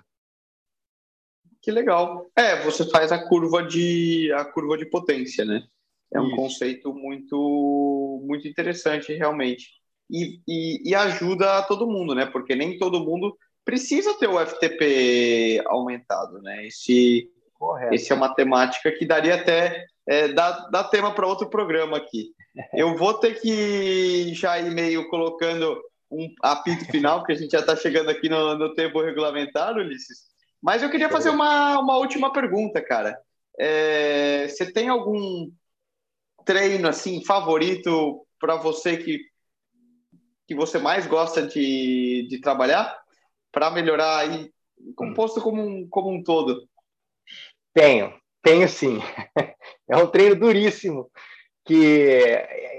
Que 1.61 1.71
legal. 1.71 2.29
É, 2.35 2.61
você 2.63 2.87
faz 2.89 3.11
a 3.11 3.27
curva 3.27 3.63
de 3.63 4.31
a 4.33 4.45
curva 4.45 4.77
de 4.77 4.85
potência, 4.85 5.43
né? 5.43 5.67
É 6.13 6.19
um 6.19 6.27
Isso. 6.27 6.35
conceito 6.35 6.93
muito 6.93 8.23
muito 8.25 8.47
interessante 8.47 9.13
realmente. 9.13 9.69
E, 10.09 10.39
e, 10.47 10.89
e, 10.89 10.95
ajuda 10.95 11.63
todo 11.63 11.87
mundo, 11.87 12.15
né? 12.15 12.25
Porque 12.25 12.55
nem 12.55 12.77
todo 12.77 13.03
mundo 13.03 13.37
precisa 13.65 14.17
ter 14.17 14.27
o 14.27 14.39
FTP 14.39 15.61
aumentado, 15.65 16.41
né? 16.41 16.65
Esse, 16.65 17.29
Correto. 17.59 17.93
esse 17.93 18.13
é 18.13 18.15
uma 18.15 18.33
temática 18.33 18.89
que 18.91 19.05
daria 19.05 19.35
até 19.35 19.85
é, 20.07 20.29
dá, 20.29 20.69
dá 20.71 20.83
tema 20.85 21.13
para 21.13 21.27
outro 21.27 21.49
programa 21.49 21.97
aqui. 21.97 22.31
Eu 22.73 22.95
vou 22.95 23.13
ter 23.15 23.39
que 23.41 24.33
já 24.33 24.57
ir 24.57 24.71
meio 24.71 25.09
colocando 25.09 25.77
um 26.09 26.33
apito 26.41 26.85
final, 26.85 27.19
porque 27.19 27.33
a 27.33 27.35
gente 27.35 27.51
já 27.51 27.59
está 27.59 27.75
chegando 27.75 28.09
aqui 28.09 28.29
no, 28.29 28.57
no 28.57 28.73
tempo 28.73 29.01
regulamentar, 29.01 29.75
Ulisses. 29.75 30.19
Mas 30.61 30.81
eu 30.81 30.89
queria 30.89 31.09
fazer 31.09 31.29
uma, 31.29 31.77
uma 31.79 31.97
última 31.97 32.31
pergunta, 32.31 32.81
cara. 32.81 33.19
É, 33.59 34.47
você 34.47 34.71
tem 34.71 34.87
algum 34.87 35.51
treino 36.47 36.87
assim 36.87 37.23
favorito 37.23 38.25
para 38.39 38.55
você 38.55 38.97
que, 38.97 39.19
que 40.47 40.55
você 40.55 40.79
mais 40.79 41.05
gosta 41.05 41.45
de, 41.45 42.25
de 42.29 42.39
trabalhar 42.39 42.97
para 43.51 43.69
melhorar 43.69 44.19
aí 44.19 44.49
composto 44.95 45.41
como 45.41 45.61
um, 45.61 45.87
como 45.89 46.09
um 46.09 46.23
todo? 46.23 46.67
Tenho, 47.73 48.13
tenho 48.41 48.67
sim. 48.67 48.99
É 49.89 49.95
um 49.95 50.07
treino 50.07 50.35
duríssimo 50.35 51.09
que 51.63 52.21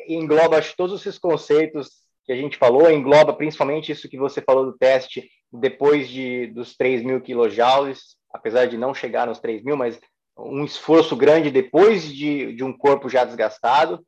engloba 0.08 0.60
todos 0.76 1.00
esses 1.00 1.18
conceitos 1.18 1.88
que 2.26 2.32
a 2.32 2.36
gente 2.36 2.58
falou, 2.58 2.90
engloba 2.90 3.32
principalmente 3.32 3.90
isso 3.90 4.10
que 4.10 4.18
você 4.18 4.42
falou 4.42 4.66
do 4.66 4.76
teste 4.76 5.30
depois 5.50 6.06
de, 6.06 6.48
dos 6.48 6.76
3 6.76 7.02
mil 7.02 7.22
quilojoules, 7.22 8.18
apesar 8.30 8.66
de 8.66 8.76
não 8.76 8.92
chegar 8.92 9.26
nos 9.26 9.40
3 9.40 9.62
mil, 9.62 9.74
mas 9.74 9.98
um 10.38 10.64
esforço 10.64 11.16
grande 11.16 11.50
depois 11.50 12.04
de, 12.04 12.54
de 12.54 12.62
um 12.62 12.72
corpo 12.72 13.08
já 13.08 13.24
desgastado. 13.24 14.04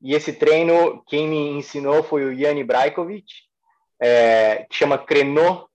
E 0.00 0.14
esse 0.14 0.32
treino, 0.32 1.02
quem 1.06 1.28
me 1.28 1.50
ensinou 1.50 2.02
foi 2.02 2.24
o 2.24 2.32
Yanni 2.32 2.64
Brajkovic, 2.64 3.26
é, 4.00 4.66
que 4.68 4.76
chama 4.76 4.98
Crenô, 4.98 5.68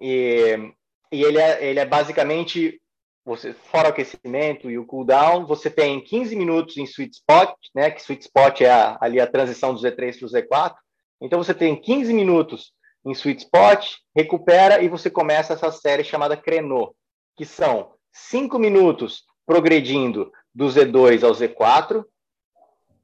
e, 0.00 0.72
e 1.10 1.22
ele, 1.22 1.38
é, 1.38 1.64
ele 1.64 1.80
é 1.80 1.86
basicamente, 1.86 2.80
você, 3.24 3.54
fora 3.54 3.88
o 3.88 3.90
aquecimento 3.90 4.70
e 4.70 4.78
o 4.78 4.84
cooldown, 4.84 5.46
você 5.46 5.70
tem 5.70 6.00
15 6.00 6.36
minutos 6.36 6.76
em 6.76 6.84
sweet 6.84 7.16
spot, 7.16 7.54
né, 7.74 7.90
que 7.90 8.02
sweet 8.02 8.22
spot 8.22 8.60
é 8.60 8.70
a, 8.70 8.98
ali 9.00 9.20
a 9.20 9.26
transição 9.26 9.72
do 9.72 9.80
Z3 9.80 10.18
para 10.18 10.26
o 10.26 10.30
Z4, 10.30 10.74
então 11.22 11.42
você 11.42 11.54
tem 11.54 11.74
15 11.74 12.12
minutos 12.12 12.72
em 13.04 13.12
sweet 13.12 13.44
spot, 13.44 13.94
recupera 14.14 14.82
e 14.82 14.88
você 14.88 15.08
começa 15.08 15.54
essa 15.54 15.70
série 15.70 16.04
chamada 16.04 16.36
Crenô, 16.36 16.94
que 17.36 17.46
são 17.46 17.94
5 18.12 18.58
minutos 18.58 19.24
progredindo 19.46 20.32
do 20.54 20.66
Z2 20.66 21.22
ao 21.22 21.32
Z4, 21.32 22.04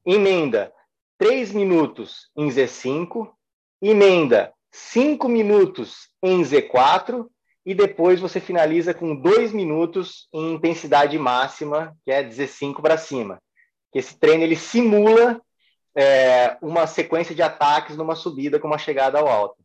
emenda 0.05 0.73
3 1.19 1.53
minutos 1.53 2.31
em 2.37 2.49
Z5, 2.49 3.31
emenda 3.83 4.53
5 4.71 5.29
minutos 5.29 6.09
em 6.23 6.43
Z4 6.43 7.27
e 7.65 7.75
depois 7.75 8.21
você 8.21 8.41
finaliza 8.41 8.95
com 8.95 9.15
2 9.15 9.53
minutos 9.53 10.29
em 10.33 10.55
intensidade 10.55 11.19
máxima, 11.19 11.97
que 12.05 12.11
é 12.11 12.25
Z5 12.25 12.81
para 12.81 12.97
cima. 12.97 13.39
Esse 13.93 14.19
treino 14.19 14.45
ele 14.45 14.57
simula 14.57 15.41
é, 15.95 16.57
uma 16.63 16.87
sequência 16.87 17.35
de 17.35 17.43
ataques 17.43 17.97
numa 17.97 18.15
subida 18.15 18.59
com 18.59 18.69
uma 18.69 18.79
chegada 18.79 19.19
ao 19.19 19.29
alto. 19.29 19.57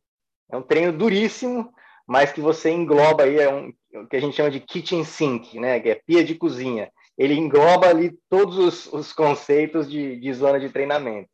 É 0.51 0.57
um 0.57 0.61
treino 0.61 0.91
duríssimo, 0.91 1.71
mas 2.05 2.31
que 2.31 2.41
você 2.41 2.71
engloba 2.71 3.23
aí, 3.23 3.37
é 3.39 3.51
um, 3.51 3.73
o 4.01 4.07
que 4.07 4.15
a 4.15 4.19
gente 4.19 4.35
chama 4.35 4.51
de 4.51 4.59
kitchen 4.59 5.03
sink, 5.03 5.59
né? 5.59 5.79
Que 5.79 5.89
é 5.89 5.95
pia 5.95 6.23
de 6.23 6.35
cozinha. 6.35 6.91
Ele 7.17 7.33
engloba 7.33 7.87
ali 7.87 8.17
todos 8.29 8.57
os, 8.57 8.93
os 8.93 9.13
conceitos 9.13 9.89
de, 9.89 10.17
de 10.17 10.33
zona 10.33 10.59
de 10.59 10.69
treinamento. 10.69 11.29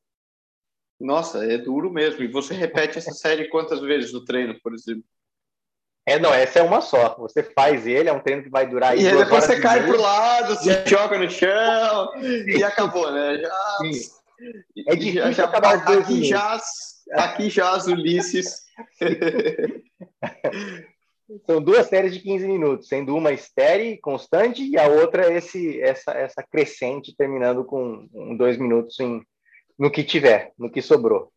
Nossa, 0.99 1.43
é 1.43 1.57
duro 1.57 1.91
mesmo. 1.91 2.22
E 2.22 2.28
você 2.28 2.53
repete 2.53 2.99
essa 2.99 3.12
série 3.12 3.49
quantas 3.49 3.82
vezes 3.82 4.14
no 4.14 4.24
treino, 4.24 4.55
por 4.62 4.74
exemplo? 4.74 5.03
É, 6.05 6.20
não, 6.20 6.34
essa 6.34 6.59
é 6.59 6.64
uma 6.64 6.82
só. 6.82 7.16
Você 7.20 7.43
faz 7.43 7.88
ele, 7.88 8.09
é 8.09 8.14
um 8.14 8.20
treino 8.20 8.43
que 8.43 8.49
vai 8.49 8.68
durar. 8.68 8.97
E 8.97 9.07
aí 9.07 9.18
depois 9.18 9.43
você 9.43 9.59
cai 9.59 9.84
para 9.84 9.97
o 9.97 10.01
lado, 10.01 10.55
se 10.55 10.70
joga 10.86 11.18
no 11.18 11.30
chão 11.30 12.12
e 12.47 12.64
acabou, 12.64 13.12
né? 13.12 13.38
Já, 13.38 13.78
é 14.88 14.95
difícil 14.95 15.22
já, 15.22 15.32
já, 15.32 15.45
acabar 15.45 15.76
aqui, 15.76 16.24
já, 16.24 16.59
aqui 17.14 17.49
já 17.49 17.72
as 17.72 17.88
Ulisses. 17.88 18.66
São 21.45 21.61
duas 21.61 21.88
séries 21.88 22.13
de 22.13 22.19
15 22.19 22.47
minutos, 22.47 22.88
sendo 22.88 23.15
uma 23.15 23.32
estéreo 23.32 23.97
constante 24.01 24.63
e 24.63 24.77
a 24.77 24.88
outra 24.88 25.32
esse, 25.32 25.82
essa, 25.82 26.11
essa 26.11 26.43
crescente, 26.43 27.15
terminando 27.15 27.63
com 27.63 28.07
um, 28.13 28.36
dois 28.36 28.57
minutos 28.57 28.99
em, 28.99 29.21
no 29.79 29.89
que 29.89 30.03
tiver, 30.03 30.51
no 30.57 30.69
que 30.69 30.82
sobrou. 30.82 31.32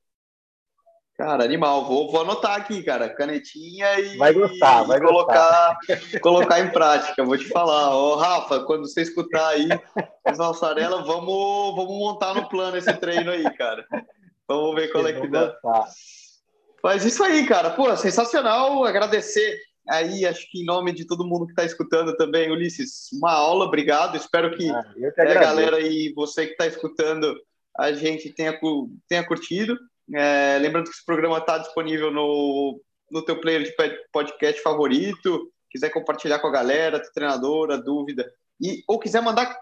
Cara, 1.16 1.45
animal. 1.45 1.84
Vou, 1.84 2.11
vou 2.11 2.22
anotar 2.22 2.57
aqui, 2.57 2.82
cara. 2.82 3.09
Canetinha 3.09 4.01
e, 4.01 4.16
vai 4.16 4.32
gostar, 4.32 4.82
vai 4.82 5.01
colocar, 5.01 5.78
gostar. 5.86 6.18
colocar 6.20 6.61
em 6.61 6.70
prática. 6.70 7.24
Vou 7.24 7.38
te 7.38 7.49
falar. 7.49 7.97
Ô, 7.97 8.16
Rafa, 8.16 8.64
quando 8.64 8.88
você 8.88 9.03
escutar 9.03 9.51
aí 9.51 9.68
as 10.24 10.40
Alçarela, 10.40 11.05
vamos, 11.05 11.76
vamos 11.76 11.99
montar 11.99 12.34
no 12.34 12.49
plano 12.49 12.76
esse 12.76 12.92
treino 12.95 13.30
aí, 13.30 13.45
cara. 13.57 13.86
Vamos 14.49 14.74
ver 14.74 14.90
qual 14.90 15.07
é 15.07 15.12
que 15.12 15.28
dá. 15.28 15.57
Mas 16.82 17.05
isso 17.05 17.22
aí, 17.22 17.47
cara. 17.47 17.70
Pô, 17.70 17.97
sensacional. 17.97 18.84
Agradecer 18.84 19.57
aí, 19.89 20.26
acho 20.26 20.51
que 20.51 20.62
em 20.62 20.64
nome 20.64 20.93
de 20.93 21.07
todo 21.07 21.26
mundo 21.26 21.47
que 21.47 21.53
está 21.53 21.64
escutando 21.64 22.16
também, 22.16 22.51
Ulisses, 22.51 23.11
uma 23.12 23.32
aula, 23.32 23.64
obrigado. 23.64 24.16
Espero 24.16 24.57
que, 24.57 24.70
ah, 24.70 24.82
que 25.14 25.20
a 25.20 25.35
galera 25.35 25.80
e 25.80 26.12
você 26.14 26.47
que 26.47 26.53
está 26.53 26.66
escutando 26.66 27.35
a 27.76 27.93
gente 27.93 28.30
tenha, 28.30 28.59
tenha 29.09 29.26
curtido. 29.26 29.76
É, 30.14 30.59
lembrando 30.61 30.85
que 30.85 30.91
esse 30.91 31.05
programa 31.05 31.39
está 31.39 31.59
disponível 31.59 32.11
no, 32.11 32.80
no 33.11 33.24
teu 33.24 33.41
player 33.41 33.62
de 33.62 33.74
podcast 34.12 34.62
favorito. 34.62 35.51
Quiser 35.70 35.91
compartilhar 35.91 36.39
com 36.39 36.47
a 36.47 36.53
galera, 36.53 37.03
treinadora, 37.12 37.76
dúvida. 37.76 38.30
E, 38.61 38.82
ou 38.87 38.99
quiser 38.99 39.22
mandar 39.22 39.57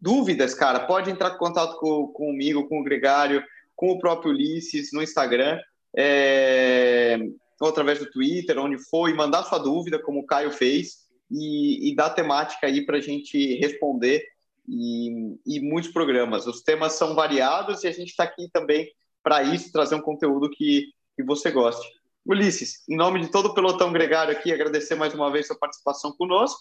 dúvidas, 0.00 0.54
cara, 0.54 0.80
pode 0.80 1.10
entrar 1.10 1.34
em 1.34 1.38
contato 1.38 1.76
com, 1.78 2.06
comigo, 2.08 2.68
com 2.68 2.80
o 2.80 2.84
Gregário, 2.84 3.44
com 3.76 3.90
o 3.90 3.98
próprio 3.98 4.32
Ulisses 4.32 4.90
no 4.92 5.02
Instagram. 5.02 5.60
É, 5.94 7.18
ou 7.60 7.68
através 7.68 7.98
do 7.98 8.10
Twitter, 8.10 8.58
onde 8.58 8.78
for, 8.78 9.10
e 9.10 9.14
mandar 9.14 9.44
sua 9.44 9.58
dúvida, 9.58 9.98
como 9.98 10.20
o 10.20 10.26
Caio 10.26 10.50
fez, 10.50 11.10
e, 11.30 11.90
e 11.90 11.94
dar 11.94 12.10
temática 12.10 12.66
aí 12.66 12.84
para 12.84 12.96
a 12.96 13.00
gente 13.00 13.54
responder 13.56 14.24
e, 14.66 15.36
e, 15.46 15.60
muitos 15.60 15.92
programas. 15.92 16.46
Os 16.46 16.62
temas 16.62 16.94
são 16.94 17.14
variados 17.14 17.84
e 17.84 17.88
a 17.88 17.92
gente 17.92 18.08
está 18.08 18.24
aqui 18.24 18.48
também 18.52 18.90
para 19.22 19.42
isso, 19.42 19.70
trazer 19.70 19.94
um 19.94 20.00
conteúdo 20.00 20.50
que, 20.50 20.86
que 21.14 21.22
você 21.22 21.50
goste. 21.50 21.86
Ulisses, 22.24 22.82
em 22.88 22.96
nome 22.96 23.20
de 23.20 23.30
todo 23.30 23.46
o 23.46 23.54
pelotão 23.54 23.92
gregário 23.92 24.32
aqui, 24.32 24.52
agradecer 24.52 24.94
mais 24.94 25.14
uma 25.14 25.30
vez 25.30 25.46
sua 25.46 25.58
participação 25.58 26.12
conosco. 26.12 26.60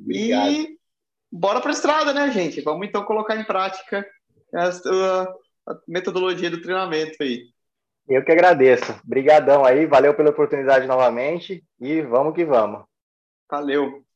Obrigado. 0.00 0.50
E 0.50 0.78
bora 1.30 1.60
para 1.60 1.70
a 1.70 1.74
estrada, 1.74 2.12
né, 2.14 2.30
gente? 2.30 2.60
Vamos 2.60 2.86
então 2.88 3.04
colocar 3.04 3.36
em 3.36 3.44
prática 3.44 4.06
a, 4.54 4.68
a 5.70 5.78
metodologia 5.86 6.50
do 6.50 6.62
treinamento 6.62 7.22
aí. 7.22 7.46
Eu 8.08 8.24
que 8.24 8.32
agradeço. 8.32 8.98
Obrigadão 9.04 9.64
aí, 9.64 9.84
valeu 9.84 10.14
pela 10.14 10.30
oportunidade 10.30 10.86
novamente 10.86 11.62
e 11.78 12.00
vamos 12.00 12.34
que 12.34 12.44
vamos. 12.44 12.84
Valeu. 13.50 14.07